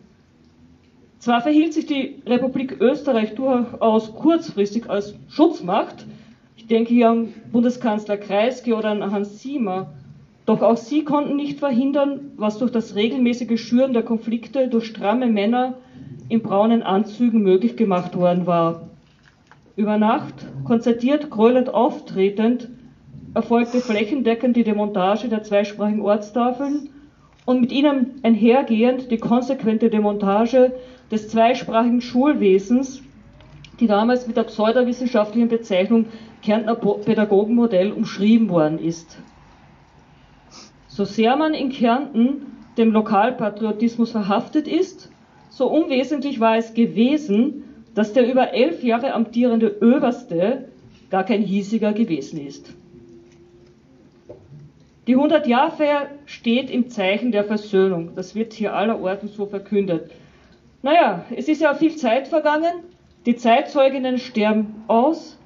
Zwar 1.19 1.41
verhielt 1.41 1.73
sich 1.73 1.85
die 1.85 2.21
Republik 2.25 2.79
Österreich 2.79 3.35
durchaus 3.35 4.13
kurzfristig 4.13 4.89
als 4.89 5.15
Schutzmacht, 5.27 6.05
ich 6.55 6.67
denke 6.67 6.93
hier 6.93 7.09
an 7.09 7.33
Bundeskanzler 7.51 8.17
Kreisky 8.17 8.73
oder 8.73 8.89
an 8.89 9.11
Hans 9.11 9.41
Siemer, 9.41 9.93
doch 10.49 10.63
auch 10.63 10.77
sie 10.77 11.03
konnten 11.03 11.35
nicht 11.35 11.59
verhindern, 11.59 12.31
was 12.35 12.57
durch 12.57 12.71
das 12.71 12.95
regelmäßige 12.95 13.61
Schüren 13.61 13.93
der 13.93 14.01
Konflikte 14.01 14.67
durch 14.67 14.85
stramme 14.85 15.27
Männer 15.27 15.75
in 16.27 16.41
braunen 16.41 16.81
Anzügen 16.81 17.43
möglich 17.43 17.77
gemacht 17.77 18.17
worden 18.17 18.47
war. 18.47 18.89
Über 19.75 19.99
Nacht, 19.99 20.33
konzertiert, 20.65 21.29
gröhlend 21.29 21.71
auftretend, 21.71 22.67
erfolgte 23.35 23.79
flächendeckend 23.79 24.57
die 24.57 24.63
Demontage 24.63 25.29
der 25.29 25.43
zweisprachigen 25.43 26.01
Ortstafeln 26.01 26.89
und 27.45 27.61
mit 27.61 27.71
ihnen 27.71 28.15
einhergehend 28.23 29.11
die 29.11 29.17
konsequente 29.17 29.91
Demontage 29.91 30.71
des 31.11 31.29
zweisprachigen 31.29 32.01
Schulwesens, 32.01 33.03
die 33.79 33.85
damals 33.85 34.25
mit 34.25 34.35
der 34.35 34.45
pseudowissenschaftlichen 34.45 35.47
Bezeichnung 35.47 36.07
Kärntner 36.41 36.73
Pädagogenmodell 36.73 37.91
umschrieben 37.91 38.49
worden 38.49 38.79
ist. 38.79 39.19
So 40.89 41.05
sehr 41.05 41.37
man 41.37 41.53
in 41.53 41.69
Kärnten 41.69 42.57
dem 42.77 42.91
Lokalpatriotismus 42.91 44.11
verhaftet 44.11 44.67
ist, 44.67 45.09
so 45.49 45.67
unwesentlich 45.67 46.39
war 46.39 46.57
es 46.57 46.73
gewesen, 46.73 47.63
dass 47.95 48.13
der 48.13 48.29
über 48.29 48.53
elf 48.53 48.83
Jahre 48.83 49.13
amtierende 49.13 49.77
Oberste 49.81 50.69
gar 51.09 51.23
kein 51.23 51.41
hiesiger 51.41 51.93
gewesen 51.93 52.45
ist. 52.45 52.73
Die 55.07 55.17
100-Jahr-Feier 55.17 56.07
steht 56.27 56.69
im 56.69 56.89
Zeichen 56.89 57.31
der 57.31 57.43
Versöhnung. 57.43 58.11
Das 58.15 58.35
wird 58.35 58.53
hier 58.53 58.75
allerorten 58.75 59.27
so 59.27 59.47
verkündet. 59.47 60.11
Naja, 60.83 61.25
es 61.35 61.47
ist 61.47 61.61
ja 61.61 61.73
viel 61.73 61.95
Zeit 61.95 62.27
vergangen. 62.27 62.83
Die 63.25 63.35
Zeitzeuginnen 63.35 64.19
sterben 64.19 64.83
aus. 64.87 65.38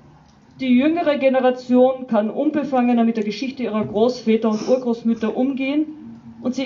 Die 0.60 0.68
jüngere 0.68 1.18
Generation 1.18 2.06
kann 2.06 2.30
unbefangener 2.30 3.04
mit 3.04 3.18
der 3.18 3.24
Geschichte 3.24 3.64
ihrer 3.64 3.86
Großväter 3.86 4.50
und 4.50 4.68
Urgroßmütter 4.68 5.36
umgehen 5.36 5.88
und 6.44 6.54
sie 6.54 6.64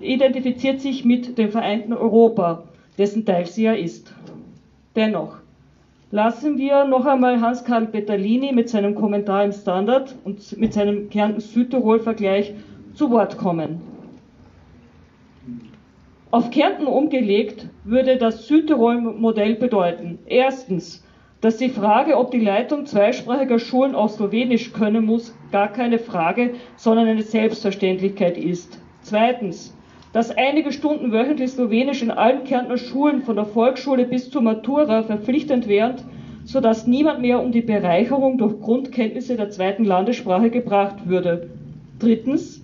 identifiziert 0.00 0.80
sich 0.80 1.04
mit 1.04 1.36
dem 1.36 1.50
vereinten 1.50 1.92
Europa, 1.92 2.64
dessen 2.96 3.26
Teil 3.26 3.44
sie 3.44 3.64
ja 3.64 3.72
ist. 3.72 4.14
Dennoch, 4.96 5.36
lassen 6.10 6.56
wir 6.56 6.84
noch 6.86 7.04
einmal 7.04 7.42
Hans-Karl 7.42 7.86
Bettalini 7.88 8.52
mit 8.52 8.70
seinem 8.70 8.94
Kommentar 8.94 9.44
im 9.44 9.52
Standard 9.52 10.16
und 10.24 10.56
mit 10.58 10.72
seinem 10.72 11.10
Kärnten-Südtirol-Vergleich 11.10 12.54
zu 12.94 13.10
Wort 13.10 13.36
kommen. 13.36 13.82
Auf 16.30 16.50
Kärnten 16.50 16.86
umgelegt 16.86 17.68
würde 17.84 18.16
das 18.16 18.46
Südtirol-Modell 18.46 19.56
bedeuten, 19.56 20.18
erstens, 20.26 21.04
dass 21.40 21.56
die 21.56 21.70
Frage, 21.70 22.18
ob 22.18 22.30
die 22.30 22.40
Leitung 22.40 22.86
zweisprachiger 22.86 23.58
Schulen 23.58 23.94
auch 23.94 24.10
Slowenisch 24.10 24.72
können 24.72 25.06
muss, 25.06 25.34
gar 25.52 25.72
keine 25.72 25.98
Frage, 25.98 26.54
sondern 26.76 27.08
eine 27.08 27.22
Selbstverständlichkeit 27.22 28.36
ist. 28.36 28.78
Zweitens, 29.02 29.74
dass 30.12 30.36
einige 30.36 30.72
Stunden 30.72 31.12
wöchentlich 31.12 31.52
Slowenisch 31.52 32.02
in 32.02 32.10
allen 32.10 32.44
Kärntner 32.44 32.76
Schulen 32.76 33.22
von 33.22 33.36
der 33.36 33.46
Volksschule 33.46 34.04
bis 34.04 34.30
zur 34.30 34.42
Matura 34.42 35.02
verpflichtend 35.02 35.66
wären, 35.68 35.96
sodass 36.44 36.86
niemand 36.86 37.20
mehr 37.20 37.40
um 37.40 37.52
die 37.52 37.62
Bereicherung 37.62 38.36
durch 38.36 38.60
Grundkenntnisse 38.60 39.36
der 39.36 39.50
zweiten 39.50 39.84
Landessprache 39.84 40.50
gebracht 40.50 41.08
würde. 41.08 41.48
Drittens, 41.98 42.60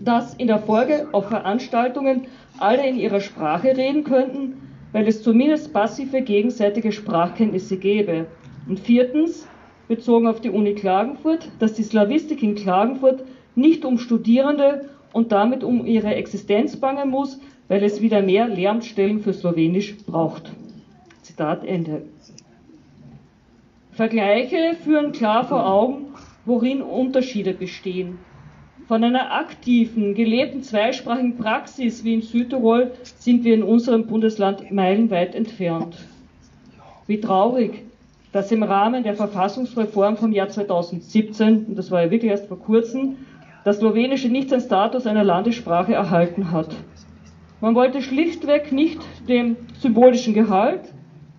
dass 0.00 0.34
in 0.34 0.46
der 0.48 0.58
Folge 0.58 1.08
auf 1.12 1.28
Veranstaltungen 1.28 2.22
alle 2.58 2.88
in 2.88 2.96
ihrer 2.96 3.20
Sprache 3.20 3.76
reden 3.76 4.04
könnten, 4.04 4.61
weil 4.92 5.08
es 5.08 5.22
zumindest 5.22 5.72
passive 5.72 6.22
gegenseitige 6.22 6.92
Sprachkenntnisse 6.92 7.76
gäbe. 7.76 8.26
Und 8.68 8.78
viertens, 8.78 9.48
bezogen 9.88 10.26
auf 10.26 10.40
die 10.40 10.50
Uni 10.50 10.74
Klagenfurt, 10.74 11.50
dass 11.58 11.74
die 11.74 11.82
Slawistik 11.82 12.42
in 12.42 12.54
Klagenfurt 12.54 13.24
nicht 13.54 13.84
um 13.84 13.98
Studierende 13.98 14.88
und 15.12 15.32
damit 15.32 15.64
um 15.64 15.84
ihre 15.84 16.14
Existenz 16.14 16.76
bangen 16.76 17.10
muss, 17.10 17.40
weil 17.68 17.82
es 17.82 18.00
wieder 18.00 18.22
mehr 18.22 18.48
Lehramtsstellen 18.48 19.20
für 19.20 19.32
Slowenisch 19.32 19.96
braucht. 20.06 20.52
Zitat 21.22 21.64
Ende. 21.64 22.02
Vergleiche 23.92 24.74
führen 24.82 25.12
klar 25.12 25.44
vor 25.44 25.66
Augen, 25.66 26.06
worin 26.44 26.80
Unterschiede 26.80 27.52
bestehen. 27.52 28.18
Von 28.88 29.04
einer 29.04 29.32
aktiven, 29.32 30.14
gelebten 30.14 30.62
zweisprachigen 30.62 31.36
Praxis 31.36 32.02
wie 32.04 32.14
in 32.14 32.22
Südtirol 32.22 32.90
sind 33.02 33.44
wir 33.44 33.54
in 33.54 33.62
unserem 33.62 34.06
Bundesland 34.06 34.72
meilenweit 34.72 35.36
entfernt. 35.36 35.96
Wie 37.06 37.20
traurig, 37.20 37.84
dass 38.32 38.50
im 38.50 38.64
Rahmen 38.64 39.04
der 39.04 39.14
Verfassungsreform 39.14 40.16
vom 40.16 40.32
Jahr 40.32 40.48
2017, 40.48 41.66
und 41.66 41.78
das 41.78 41.90
war 41.92 42.02
ja 42.02 42.10
wirklich 42.10 42.30
erst 42.30 42.46
vor 42.46 42.58
kurzem, 42.58 43.18
das 43.64 43.78
Slowenische 43.78 44.28
nicht 44.28 44.50
den 44.50 44.60
Status 44.60 45.06
einer 45.06 45.22
Landessprache 45.22 45.94
erhalten 45.94 46.50
hat. 46.50 46.74
Man 47.60 47.76
wollte 47.76 48.02
schlichtweg 48.02 48.72
nicht 48.72 49.00
dem 49.28 49.56
symbolischen 49.78 50.34
Gehalt, 50.34 50.80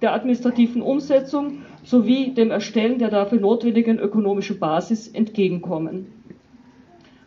der 0.01 0.13
administrativen 0.13 0.82
Umsetzung 0.82 1.63
sowie 1.84 2.32
dem 2.32 2.51
Erstellen 2.51 2.99
der 2.99 3.10
dafür 3.10 3.41
notwendigen 3.41 3.99
ökonomischen 3.99 4.60
Basis 4.60 5.10
entgegenkommen. 5.10 6.22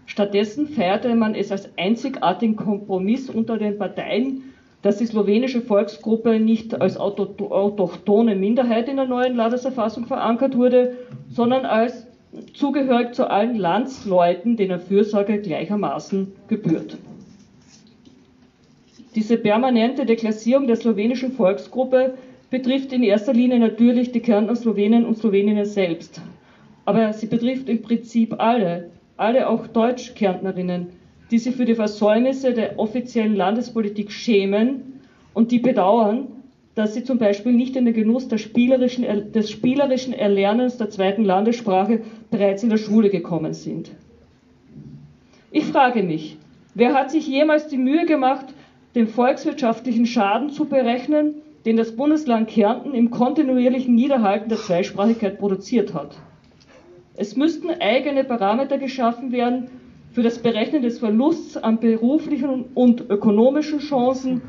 Stattdessen 0.07 0.69
feierte 0.69 1.15
man 1.15 1.35
es 1.35 1.53
als 1.53 1.69
einzigartigen 1.77 2.57
Kompromiss 2.57 3.29
unter 3.29 3.59
den 3.59 3.77
Parteien, 3.77 4.43
dass 4.83 4.99
die 4.99 5.07
slowenische 5.07 5.61
Volksgruppe 5.63 6.39
nicht 6.39 6.81
als 6.81 6.97
autochtone 6.97 8.37
Minderheit 8.37 8.89
in 8.89 8.97
der 8.97 9.07
neuen 9.07 9.35
Landeserfassung 9.35 10.07
verankert 10.07 10.57
wurde, 10.57 10.97
sondern 11.29 11.65
als 11.67 12.07
zugehörig 12.55 13.15
zu 13.15 13.29
allen 13.29 13.57
Landsleuten, 13.57 14.57
denen 14.57 14.79
Fürsorge 14.79 15.41
gleichermaßen 15.41 16.29
gebührt. 16.49 16.99
Diese 19.17 19.39
permanente 19.39 20.05
Deklassierung 20.05 20.67
der 20.67 20.77
slowenischen 20.77 21.33
Volksgruppe 21.33 22.15
betrifft 22.51 22.93
in 22.93 23.03
erster 23.03 23.33
Linie 23.33 23.59
natürlich 23.59 24.13
die 24.13 24.21
Kärntner 24.21 24.55
Slowenen 24.55 25.05
und 25.05 25.17
Sloweninnen 25.17 25.65
selbst. 25.65 26.21
Aber 26.85 27.13
sie 27.13 27.27
betrifft 27.27 27.69
im 27.69 27.83
Prinzip 27.83 28.35
alle, 28.39 28.91
alle 29.17 29.49
auch 29.49 29.67
Deutschkärntnerinnen, 29.67 30.89
die 31.31 31.39
sich 31.39 31.57
für 31.57 31.65
die 31.65 31.75
Versäumnisse 31.75 32.53
der 32.53 32.79
offiziellen 32.79 33.35
Landespolitik 33.35 34.13
schämen 34.13 35.01
und 35.35 35.51
die 35.51 35.59
bedauern, 35.59 36.29
dass 36.75 36.93
sie 36.95 37.03
zum 37.03 37.19
Beispiel 37.19 37.53
nicht 37.53 37.75
in 37.75 37.87
den 37.87 37.95
Genuss 37.95 38.29
spielerischen, 38.37 39.33
des 39.33 39.51
spielerischen 39.51 40.13
Erlernens 40.13 40.77
der 40.77 40.91
zweiten 40.91 41.25
Landessprache 41.25 42.03
bereits 42.31 42.63
in 42.63 42.69
der 42.69 42.77
Schule 42.77 43.09
gekommen 43.09 43.55
sind. 43.55 43.91
Ich 45.51 45.65
frage 45.65 46.03
mich, 46.03 46.37
wer 46.75 46.93
hat 46.93 47.11
sich 47.11 47.27
jemals 47.27 47.67
die 47.69 47.79
Mühe 47.79 48.05
gemacht, 48.05 48.47
den 48.95 49.07
volkswirtschaftlichen 49.07 50.05
Schaden 50.05 50.51
zu 50.51 50.67
berechnen, 50.67 51.37
den 51.65 51.79
das 51.79 51.97
Bundesland 51.97 52.49
Kärnten 52.49 52.95
im 52.95 53.11
kontinuierlichen 53.11 53.95
Niederhalten 53.95 54.51
der 54.51 54.59
Zweisprachigkeit 54.59 55.39
produziert 55.39 55.95
hat? 55.95 56.19
Es 57.17 57.37
müssten 57.37 57.71
eigene 57.71 58.25
Parameter 58.25 58.79
geschaffen 58.79 59.33
werden 59.33 59.69
für 60.13 60.23
das 60.23 60.39
Berechnen 60.39 60.83
des 60.83 60.99
Verlusts 60.99 61.57
an 61.57 61.81
beruflichen 61.81 62.67
und 62.75 63.11
ökonomischen 63.11 63.79
Chancen, 63.79 64.43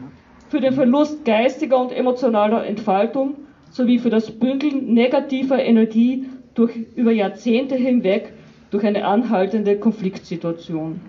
für 0.49 0.62
den 0.62 0.73
Verlust 0.73 1.25
geistiger 1.25 1.82
und 1.82 1.91
emotionaler 1.91 2.65
Entfaltung 2.65 3.36
sowie 3.69 3.99
für 3.99 4.10
das 4.10 4.32
Bündeln 4.32 4.93
negativer 4.93 5.62
Energie 5.62 6.25
durch, 6.53 6.73
über 6.95 7.12
Jahrzehnte 7.12 7.75
hinweg 7.75 8.34
durch 8.71 8.86
eine 8.86 9.06
anhaltende 9.06 9.77
Konfliktsituation. 9.77 11.01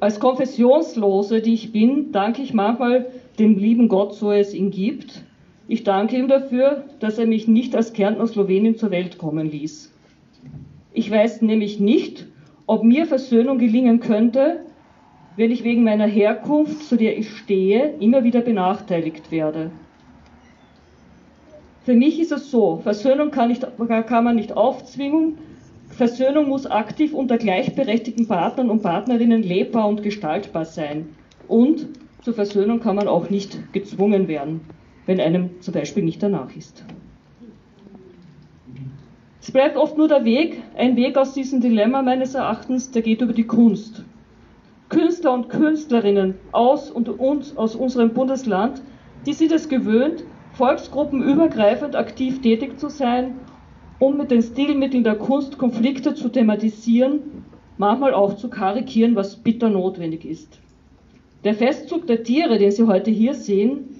Als 0.00 0.20
Konfessionslose, 0.20 1.40
die 1.40 1.54
ich 1.54 1.72
bin, 1.72 2.12
danke 2.12 2.42
ich 2.42 2.52
manchmal 2.52 3.06
dem 3.38 3.56
lieben 3.56 3.88
Gott, 3.88 4.14
so 4.14 4.32
es 4.32 4.52
ihn 4.52 4.70
gibt, 4.70 5.22
ich 5.68 5.84
danke 5.84 6.16
ihm 6.16 6.28
dafür, 6.28 6.84
dass 7.00 7.18
er 7.18 7.26
mich 7.26 7.48
nicht 7.48 7.74
als 7.74 7.92
Kärntner 7.92 8.26
Slowenin 8.26 8.76
zur 8.76 8.90
Welt 8.90 9.18
kommen 9.18 9.50
ließ. 9.50 9.92
Ich 10.92 11.10
weiß 11.10 11.42
nämlich 11.42 11.80
nicht, 11.80 12.26
ob 12.66 12.84
mir 12.84 13.06
Versöhnung 13.06 13.58
gelingen 13.58 14.00
könnte, 14.00 14.60
wenn 15.36 15.50
ich 15.50 15.64
wegen 15.64 15.84
meiner 15.84 16.06
Herkunft, 16.06 16.82
zu 16.82 16.96
der 16.96 17.16
ich 17.18 17.30
stehe, 17.30 17.94
immer 18.00 18.24
wieder 18.24 18.42
benachteiligt 18.42 19.30
werde. 19.30 19.70
Für 21.84 21.94
mich 21.94 22.20
ist 22.20 22.32
es 22.32 22.50
so, 22.50 22.76
Versöhnung 22.82 23.30
kann, 23.30 23.48
nicht, 23.48 23.66
kann 24.06 24.24
man 24.24 24.36
nicht 24.36 24.56
aufzwingen, 24.56 25.38
Versöhnung 25.88 26.48
muss 26.48 26.66
aktiv 26.66 27.12
unter 27.12 27.38
gleichberechtigten 27.38 28.28
Partnern 28.28 28.70
und 28.70 28.82
Partnerinnen 28.82 29.42
lebbar 29.42 29.88
und 29.88 30.02
gestaltbar 30.02 30.64
sein. 30.64 31.08
Und 31.48 31.88
zur 32.22 32.34
Versöhnung 32.34 32.80
kann 32.80 32.96
man 32.96 33.08
auch 33.08 33.30
nicht 33.30 33.72
gezwungen 33.72 34.28
werden, 34.28 34.60
wenn 35.06 35.20
einem 35.20 35.60
zum 35.60 35.74
Beispiel 35.74 36.02
nicht 36.02 36.22
danach 36.22 36.54
ist. 36.56 36.84
Es 39.40 39.50
bleibt 39.50 39.76
oft 39.76 39.98
nur 39.98 40.06
der 40.06 40.24
Weg, 40.24 40.62
ein 40.76 40.94
Weg 40.96 41.18
aus 41.18 41.34
diesem 41.34 41.60
Dilemma 41.60 42.02
meines 42.02 42.34
Erachtens, 42.34 42.92
der 42.92 43.02
geht 43.02 43.22
über 43.22 43.32
die 43.32 43.46
Kunst. 43.46 44.04
Künstler 44.88 45.32
und 45.32 45.48
Künstlerinnen 45.48 46.34
aus 46.52 46.90
und 46.90 47.08
uns, 47.08 47.56
aus 47.56 47.74
unserem 47.74 48.12
Bundesland, 48.12 48.82
die 49.26 49.32
sind 49.32 49.50
es 49.50 49.68
gewöhnt, 49.68 50.22
volksgruppenübergreifend 50.52 51.96
aktiv 51.96 52.40
tätig 52.40 52.78
zu 52.78 52.88
sein, 52.88 53.34
um 53.98 54.16
mit 54.16 54.30
den 54.30 54.42
Stilmitteln 54.42 55.02
der 55.02 55.14
Kunst 55.14 55.58
Konflikte 55.58 56.14
zu 56.14 56.28
thematisieren, 56.28 57.44
manchmal 57.78 58.14
auch 58.14 58.36
zu 58.36 58.48
karikieren, 58.48 59.16
was 59.16 59.36
bitter 59.36 59.70
notwendig 59.70 60.24
ist. 60.24 60.60
Der 61.42 61.54
Festzug 61.54 62.06
der 62.06 62.22
Tiere, 62.22 62.58
den 62.58 62.70
Sie 62.70 62.86
heute 62.86 63.10
hier 63.10 63.34
sehen, 63.34 63.91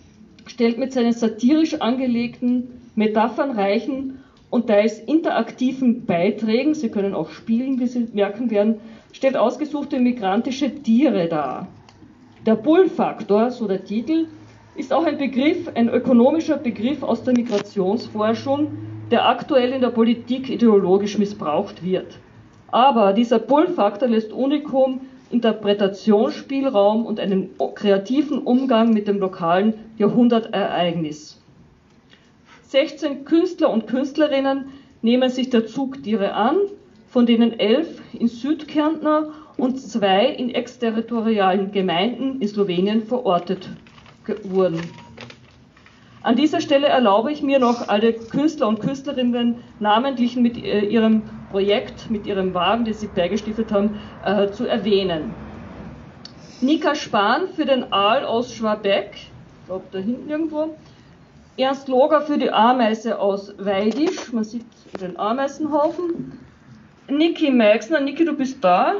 stellt 0.46 0.78
mit 0.78 0.92
seinen 0.92 1.12
satirisch 1.12 1.80
angelegten, 1.80 2.68
metaphernreichen 2.94 4.18
und 4.50 4.66
teils 4.66 4.98
interaktiven 4.98 6.04
Beiträgen, 6.04 6.74
Sie 6.74 6.90
können 6.90 7.14
auch 7.14 7.30
spielen, 7.30 7.80
wie 7.80 7.86
Sie 7.86 8.08
merken 8.12 8.50
werden, 8.50 8.76
stellt 9.12 9.36
ausgesuchte 9.36 9.98
migrantische 9.98 10.74
Tiere 10.82 11.28
dar. 11.28 11.68
Der 12.44 12.56
Bullfaktor, 12.56 13.50
so 13.50 13.66
der 13.66 13.84
Titel, 13.84 14.26
ist 14.74 14.92
auch 14.92 15.04
ein 15.04 15.18
Begriff, 15.18 15.70
ein 15.74 15.88
ökonomischer 15.88 16.56
Begriff 16.56 17.02
aus 17.02 17.22
der 17.22 17.34
Migrationsforschung, 17.34 18.68
der 19.10 19.28
aktuell 19.28 19.72
in 19.72 19.80
der 19.80 19.90
Politik 19.90 20.48
ideologisch 20.48 21.18
missbraucht 21.18 21.84
wird. 21.84 22.18
Aber 22.70 23.12
dieser 23.12 23.38
Pull-Faktor 23.38 24.08
lässt 24.08 24.32
Unikum 24.32 25.02
Interpretationsspielraum 25.32 27.06
und 27.06 27.18
einen 27.18 27.50
kreativen 27.74 28.38
Umgang 28.38 28.92
mit 28.92 29.08
dem 29.08 29.18
lokalen 29.18 29.74
Jahrhundertereignis. 29.96 31.40
16 32.68 33.24
Künstler 33.24 33.70
und 33.70 33.86
Künstlerinnen 33.86 34.66
nehmen 35.02 35.30
sich 35.30 35.50
der 35.50 35.66
Zugtiere 35.66 36.34
an, 36.34 36.56
von 37.08 37.26
denen 37.26 37.58
elf 37.58 38.00
in 38.12 38.28
Südkärntner 38.28 39.30
und 39.56 39.80
zwei 39.80 40.26
in 40.26 40.50
exterritorialen 40.50 41.72
Gemeinden 41.72 42.40
in 42.40 42.48
Slowenien 42.48 43.02
verortet 43.02 43.68
wurden. 44.44 44.80
An 46.22 46.36
dieser 46.36 46.60
Stelle 46.60 46.86
erlaube 46.86 47.32
ich 47.32 47.42
mir 47.42 47.58
noch 47.58 47.88
alle 47.88 48.12
Künstler 48.12 48.68
und 48.68 48.80
Künstlerinnen 48.80 49.56
namentlich 49.80 50.36
mit 50.36 50.56
äh, 50.56 50.80
ihrem 50.80 51.22
Projekt, 51.50 52.10
mit 52.10 52.26
ihrem 52.26 52.54
Wagen, 52.54 52.84
den 52.84 52.94
sie 52.94 53.08
beigestiftet 53.08 53.72
haben, 53.72 53.98
äh, 54.24 54.48
zu 54.50 54.66
erwähnen. 54.66 55.34
Nika 56.60 56.94
Spahn 56.94 57.48
für 57.48 57.64
den 57.64 57.92
Aal 57.92 58.24
aus 58.24 58.54
Schwabeck, 58.54 59.10
ich 59.14 59.66
glaube 59.66 59.84
da 59.90 59.98
hinten 59.98 60.30
irgendwo, 60.30 60.76
Ernst 61.56 61.88
Loger 61.88 62.22
für 62.22 62.38
die 62.38 62.50
Ameise 62.50 63.18
aus 63.18 63.52
Weidisch, 63.58 64.32
man 64.32 64.44
sieht 64.44 64.64
den 65.00 65.18
Ameisenhaufen. 65.18 66.38
Niki 67.08 67.50
Meixner, 67.50 68.00
Niki, 68.00 68.24
du 68.24 68.32
bist 68.32 68.62
da. 68.62 68.94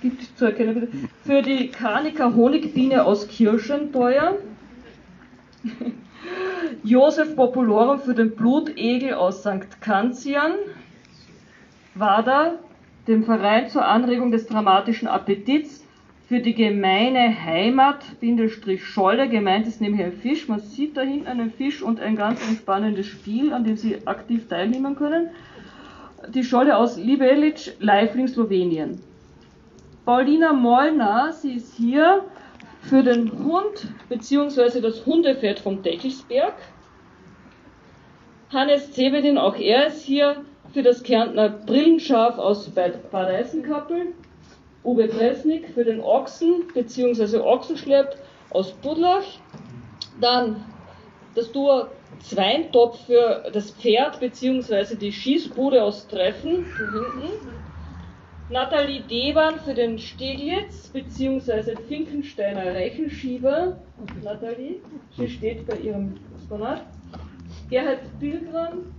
Gib 0.00 0.18
dich 0.18 0.34
zu 0.36 0.46
erkennen 0.46 0.74
bitte. 0.74 0.88
Für 1.24 1.42
die 1.42 1.68
Karnika 1.68 2.32
Honigbiene 2.34 3.04
aus 3.04 3.28
Kirschenteuer. 3.28 4.36
Josef 6.82 7.36
Populorum 7.36 8.00
für 8.00 8.14
den 8.14 8.34
Blutegel 8.34 9.14
aus 9.14 9.40
St. 9.40 9.80
Kanzian. 9.80 10.52
WADA, 11.94 12.54
dem 13.06 13.24
Verein 13.24 13.68
zur 13.68 13.84
Anregung 13.84 14.30
des 14.30 14.46
dramatischen 14.46 15.08
Appetits 15.08 15.84
für 16.28 16.40
die 16.40 16.54
gemeine 16.54 17.44
Heimat, 17.44 18.18
Bindestrich 18.20 18.84
Scholle, 18.84 19.28
gemeint 19.28 19.66
ist 19.66 19.80
nämlich 19.80 20.02
ein 20.02 20.12
Fisch. 20.12 20.48
Man 20.48 20.60
sieht 20.60 20.96
da 20.96 21.02
hinten 21.02 21.26
einen 21.26 21.50
Fisch 21.50 21.82
und 21.82 22.00
ein 22.00 22.16
ganz 22.16 22.40
entspannendes 22.48 23.06
Spiel, 23.06 23.52
an 23.52 23.64
dem 23.64 23.76
Sie 23.76 24.06
aktiv 24.06 24.48
teilnehmen 24.48 24.96
können. 24.96 25.28
Die 26.28 26.44
Scholle 26.44 26.76
aus 26.76 26.96
Libelic, 26.96 27.74
Leifling, 27.80 28.28
Slowenien. 28.28 29.00
Paulina 30.04 30.52
Molnar, 30.52 31.32
sie 31.32 31.52
ist 31.54 31.74
hier 31.76 32.24
für 32.82 33.02
den 33.02 33.30
Hund 33.44 33.92
bzw. 34.08 34.80
das 34.80 35.06
Hundefett 35.06 35.60
vom 35.60 35.82
Deckelsberg. 35.82 36.54
Hannes 38.50 38.92
Zebedin, 38.92 39.38
auch 39.38 39.56
er 39.56 39.86
ist 39.86 40.02
hier 40.02 40.44
für 40.74 40.82
das 40.82 41.02
Kärntner 41.02 41.48
Brillenschaf 41.48 42.38
aus 42.38 42.68
Bad 42.70 43.12
Eisenkappel. 43.12 44.14
Uwe 44.84 45.06
Presnik 45.06 45.68
für 45.72 45.84
den 45.84 46.00
Ochsen 46.00 46.64
bzw. 46.74 47.38
Ochsenschlepp 47.38 48.16
aus 48.50 48.72
Budlach. 48.72 49.24
Dann 50.20 50.64
das 51.34 51.52
Duo 51.52 51.86
Zweintopf 52.20 53.06
für 53.06 53.50
das 53.52 53.70
Pferd 53.70 54.20
bzw. 54.20 54.96
die 54.96 55.12
Schießbude 55.12 55.82
aus 55.82 56.08
Treffen, 56.08 56.66
hier 56.76 56.90
hinten. 56.90 57.61
Nathalie 58.50 59.00
Dewan 59.02 59.58
für 59.60 59.72
den 59.72 59.98
Steglitz 59.98 60.88
bzw. 60.88 61.76
Finkensteiner 61.88 62.74
Rechenschieber. 62.74 63.78
Nathalie, 64.22 64.80
sie 65.16 65.28
steht 65.28 65.66
bei 65.66 65.76
ihrem 65.76 66.16
Exponat. 66.36 66.82
Gerhard 67.70 68.00
Pilgram 68.20 68.92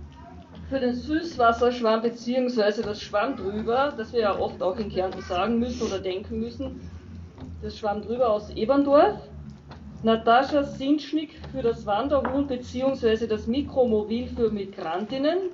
für 0.68 0.80
den 0.80 0.94
Süßwasserschwamm 0.94 2.02
bzw. 2.02 2.82
das 2.82 3.00
Schwamm 3.00 3.36
drüber, 3.36 3.92
das 3.96 4.12
wir 4.12 4.20
ja 4.20 4.38
oft 4.38 4.60
auch 4.62 4.76
in 4.78 4.90
Kärnten 4.90 5.22
sagen 5.22 5.58
müssen 5.58 5.86
oder 5.86 6.00
denken 6.00 6.40
müssen, 6.40 6.80
das 7.62 7.78
Schwamm 7.78 8.02
drüber 8.02 8.30
aus 8.30 8.50
Eberndorf. 8.50 9.20
Natascha 10.02 10.64
Sinschnik 10.64 11.38
für 11.52 11.62
das 11.62 11.86
Wanderhuhn 11.86 12.46
bzw. 12.46 13.26
das 13.26 13.46
Mikromobil 13.46 14.26
für 14.26 14.50
Migrantinnen 14.50 15.50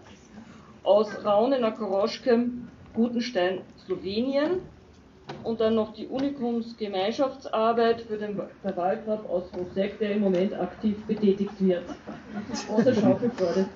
aus 0.83 1.24
Raunener 1.24 1.72
Koroschkem, 1.72 2.68
Gutenstein, 2.94 3.61
Slowenien. 3.90 4.61
Und 5.44 5.61
dann 5.61 5.76
noch 5.76 5.92
die 5.94 6.09
Unikumsgemeinschaftsarbeit 6.09 8.00
für 8.03 8.16
den 8.16 8.40
Verwalter 8.62 9.20
aus 9.29 9.44
Rosek, 9.57 9.98
der 10.00 10.12
im 10.12 10.22
Moment 10.22 10.55
aktiv 10.55 10.96
betätigt 11.07 11.53
wird. 11.61 11.85
Große 12.66 12.94
Schaufelfreude. 12.94 13.66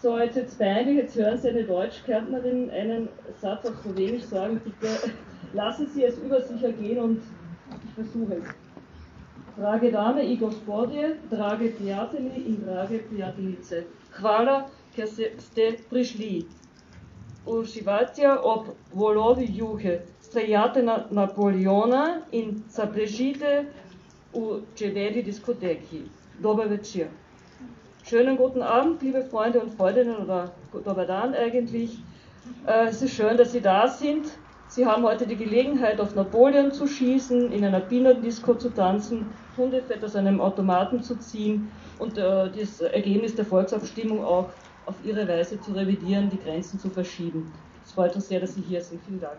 So, 0.00 0.16
jetzt 0.18 0.36
jetzt 0.36 0.56
peinlich, 0.56 0.96
jetzt 0.98 1.16
hören 1.16 1.36
Sie 1.36 1.48
eine 1.48 1.64
Deutschkärntnerin 1.64 2.70
einen 2.70 3.08
Satz 3.40 3.66
auf 3.66 3.74
Slowenisch 3.82 4.22
sagen, 4.22 4.60
bitte 4.62 5.10
lassen 5.52 5.88
Sie 5.88 6.04
es 6.04 6.16
über 6.18 6.40
sich 6.40 6.62
ergehen 6.62 6.98
und 7.00 7.20
ich 7.84 7.94
versuche 7.94 8.34
es. 8.34 8.44
Drage 9.56 9.90
dame 9.90 10.22
i 10.22 10.36
gospodje, 10.36 11.16
drage 11.30 11.68
prijatelji 11.68 12.46
in 12.46 12.64
drage 12.64 12.98
prijateljice. 13.08 13.82
Hvala, 14.20 14.68
ker 14.94 15.06
ste 15.38 15.72
prišli. 15.90 16.46
Uživatja 17.48 18.38
ob 18.42 18.66
volovi 18.92 19.48
juhe, 19.56 20.00
stajate 20.20 20.82
na 20.82 21.04
Napoleona 21.10 22.20
in 22.32 22.62
zaprežite 22.68 23.66
v 24.34 24.60
čeveri 24.76 25.22
diskoteki. 25.22 26.02
Dober 26.42 26.68
večer. 26.68 27.08
Schönen 28.04 28.36
guten 28.36 28.62
Abend, 28.62 29.02
liebe 29.02 29.22
Freunde 29.24 29.60
und 29.60 29.74
Freundinnen 29.74 30.16
oder 30.16 30.52
Dobadan 30.84 31.34
eigentlich. 31.34 31.98
Äh, 32.66 32.88
es 32.88 33.02
ist 33.02 33.14
schön, 33.14 33.36
dass 33.36 33.52
Sie 33.52 33.60
da 33.60 33.88
sind. 33.88 34.26
Sie 34.68 34.84
haben 34.86 35.02
heute 35.02 35.26
die 35.26 35.36
Gelegenheit, 35.36 36.00
auf 36.00 36.14
Napoleon 36.14 36.72
zu 36.72 36.86
schießen, 36.86 37.52
in 37.52 37.64
einer 37.64 37.80
Bienendisco 37.80 38.54
zu 38.54 38.68
tanzen, 38.68 39.26
Hundefett 39.56 40.04
aus 40.04 40.14
einem 40.14 40.40
Automaten 40.40 41.02
zu 41.02 41.16
ziehen 41.16 41.70
und 41.98 42.18
äh, 42.18 42.50
das 42.50 42.80
Ergebnis 42.80 43.34
der 43.34 43.46
Volksabstimmung 43.46 44.24
auch 44.24 44.50
auf 44.88 44.96
Ihre 45.04 45.28
Weise 45.28 45.60
zu 45.60 45.72
revidieren, 45.72 46.30
die 46.30 46.38
Grenzen 46.38 46.80
zu 46.80 46.88
verschieben. 46.88 47.52
Es 47.84 47.92
freut 47.92 48.14
uns 48.14 48.28
sehr, 48.28 48.40
dass 48.40 48.54
Sie 48.54 48.62
hier 48.62 48.82
sind. 48.82 49.02
Vielen 49.06 49.20
Dank. 49.20 49.36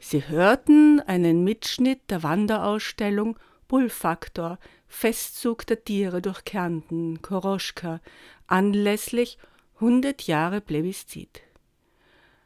Sie 0.00 0.28
hörten 0.28 1.00
einen 1.00 1.42
Mitschnitt 1.42 2.10
der 2.10 2.22
Wanderausstellung 2.22 3.38
Bullfaktor, 3.66 4.58
Festzug 4.86 5.66
der 5.66 5.82
Tiere 5.82 6.20
durch 6.20 6.44
Kärnten, 6.44 7.22
Koroschka, 7.22 8.00
anlässlich 8.46 9.38
100 9.76 10.22
Jahre 10.26 10.60
Plebiszit. 10.60 11.40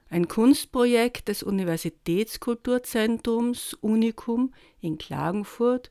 Ein 0.08 0.28
Kunstprojekt 0.28 1.26
des 1.28 1.42
Universitätskulturzentrums 1.42 3.74
Unikum 3.74 4.54
in 4.80 4.98
Klagenfurt 4.98 5.90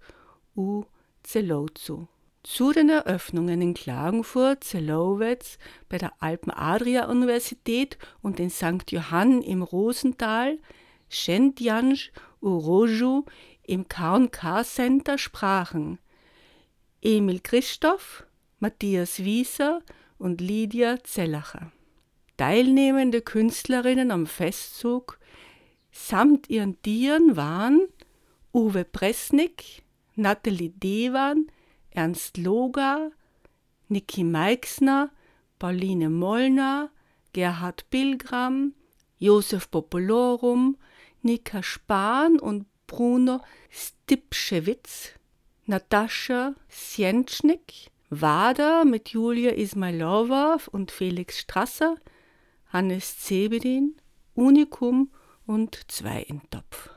u 0.55 0.85
Zelozu. 1.23 2.07
Zu 2.43 2.71
den 2.71 2.87
Eröffnungen 2.89 3.61
in 3.61 3.73
Klagenfurt, 3.73 4.63
Zelowitz, 4.63 5.57
bei 5.89 5.97
der 5.97 6.13
Alpen-Adria-Universität 6.19 7.97
und 8.21 8.39
in 8.39 8.49
St. 8.49 8.89
Johann 8.89 9.41
im 9.41 9.63
Rosental, 9.63 10.59
Shentjanj 11.09 12.11
Uroju 12.41 13.25
im 13.63 13.87
K&K-Center 13.87 15.17
sprachen 15.17 15.99
Emil 17.01 17.39
Christoph, 17.41 18.25
Matthias 18.59 19.23
Wieser 19.23 19.81
und 20.17 20.39
Lydia 20.39 21.03
Zellacher. 21.03 21.71
Teilnehmende 22.37 23.21
Künstlerinnen 23.21 24.11
am 24.11 24.27
Festzug 24.27 25.19
samt 25.91 26.49
ihren 26.49 26.81
Tieren 26.81 27.35
waren 27.35 27.81
Uwe 28.53 28.83
Presnick, 28.85 29.83
Nathalie 30.15 30.69
Dewan, 30.69 31.47
Ernst 31.91 32.37
Logar, 32.37 33.11
Niki 33.87 34.23
Meixner, 34.23 35.11
Pauline 35.59 36.09
Mollner, 36.09 36.89
Gerhard 37.33 37.89
Pilgram, 37.89 38.73
Josef 39.19 39.71
Popolorum, 39.71 40.77
Nika 41.21 41.63
Spahn 41.63 42.39
und 42.39 42.65
Bruno 42.87 43.41
Stipschewitz, 43.69 45.11
Natascha 45.65 46.55
Siencznik, 46.69 47.91
Wada 48.09 48.83
mit 48.85 49.09
Julia 49.09 49.51
Ismailova 49.51 50.57
und 50.71 50.91
Felix 50.91 51.39
Strasser, 51.39 51.95
Hannes 52.67 53.19
Zebedin, 53.19 53.95
Unikum 54.33 55.11
und 55.45 55.79
Zwei 55.91 56.21
in 56.21 56.41
Topf. 56.49 56.89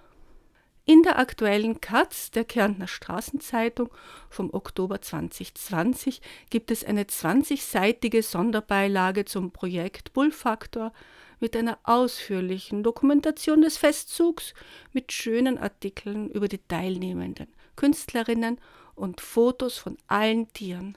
In 0.85 1.02
der 1.02 1.18
aktuellen 1.18 1.83
Katz 1.83 2.31
der 2.31 2.46
Kärntner 2.46 2.87
Straßenzeitung 2.87 3.90
vom 4.31 4.54
Oktober 4.54 5.02
2020 5.02 6.22
gibt 6.48 6.70
es 6.70 6.83
eine 6.83 7.04
20-seitige 7.04 8.22
Sonderbeilage 8.22 9.26
zum 9.26 9.50
Projekt 9.50 10.14
Bullfaktor 10.14 10.94
mit 11.40 11.54
einer 11.54 11.78
ausführlichen 11.83 12.83
Dokumentation 12.83 13.61
des 13.61 13.76
Festzugs 13.76 14.54
mit 14.92 15.12
schönen 15.12 15.59
Artikeln 15.59 16.31
über 16.31 16.48
die 16.48 16.66
teilnehmenden 16.66 17.48
Künstlerinnen 17.76 18.59
und 18.94 19.20
Fotos 19.20 19.76
von 19.76 19.98
allen 20.07 20.50
Tieren. 20.54 20.96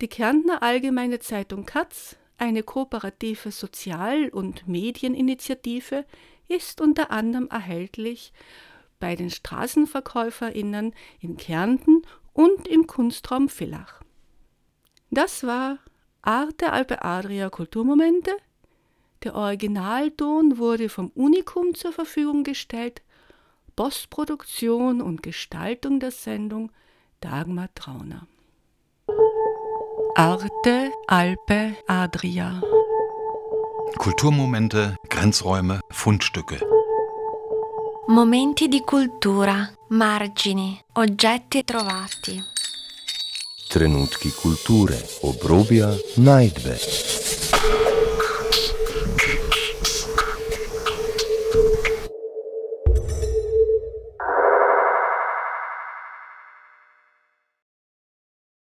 Die 0.00 0.06
Kärntner 0.08 0.62
Allgemeine 0.62 1.18
Zeitung 1.18 1.66
Katz, 1.66 2.16
eine 2.40 2.62
kooperative 2.62 3.50
Sozial- 3.52 4.30
und 4.30 4.66
Medieninitiative, 4.66 6.04
ist 6.48 6.80
unter 6.80 7.10
anderem 7.10 7.48
erhältlich 7.48 8.32
bei 8.98 9.14
den 9.14 9.30
StraßenverkäuferInnen 9.30 10.94
in 11.20 11.36
Kärnten 11.36 12.02
und 12.32 12.66
im 12.66 12.86
Kunstraum 12.86 13.48
Villach. 13.48 14.00
Das 15.10 15.44
war 15.44 15.78
Arte 16.22 16.72
Alpe 16.72 17.02
Adria 17.02 17.50
Kulturmomente. 17.50 18.32
Der 19.22 19.34
Originalton 19.34 20.58
wurde 20.58 20.88
vom 20.88 21.10
Unikum 21.14 21.74
zur 21.74 21.92
Verfügung 21.92 22.44
gestellt. 22.44 23.02
Postproduktion 23.76 25.00
und 25.00 25.22
Gestaltung 25.22 26.00
der 26.00 26.10
Sendung 26.10 26.72
Dagmar 27.20 27.68
Trauner. 27.74 28.26
Arte 30.20 30.90
Alpe 31.06 31.82
Adria 31.86 32.60
Kulturmomente, 33.96 34.96
Grenzräume, 35.08 35.78
Fundstücke. 35.88 36.58
Momenti 38.08 38.68
di 38.68 38.82
cultura, 38.82 39.66
margini, 39.88 40.78
oggetti 40.92 41.64
trovati. 41.64 42.38
Trenutki 43.66 44.30
kulture, 44.34 45.02
obrobja, 45.22 45.88
najdbe. 46.16 46.76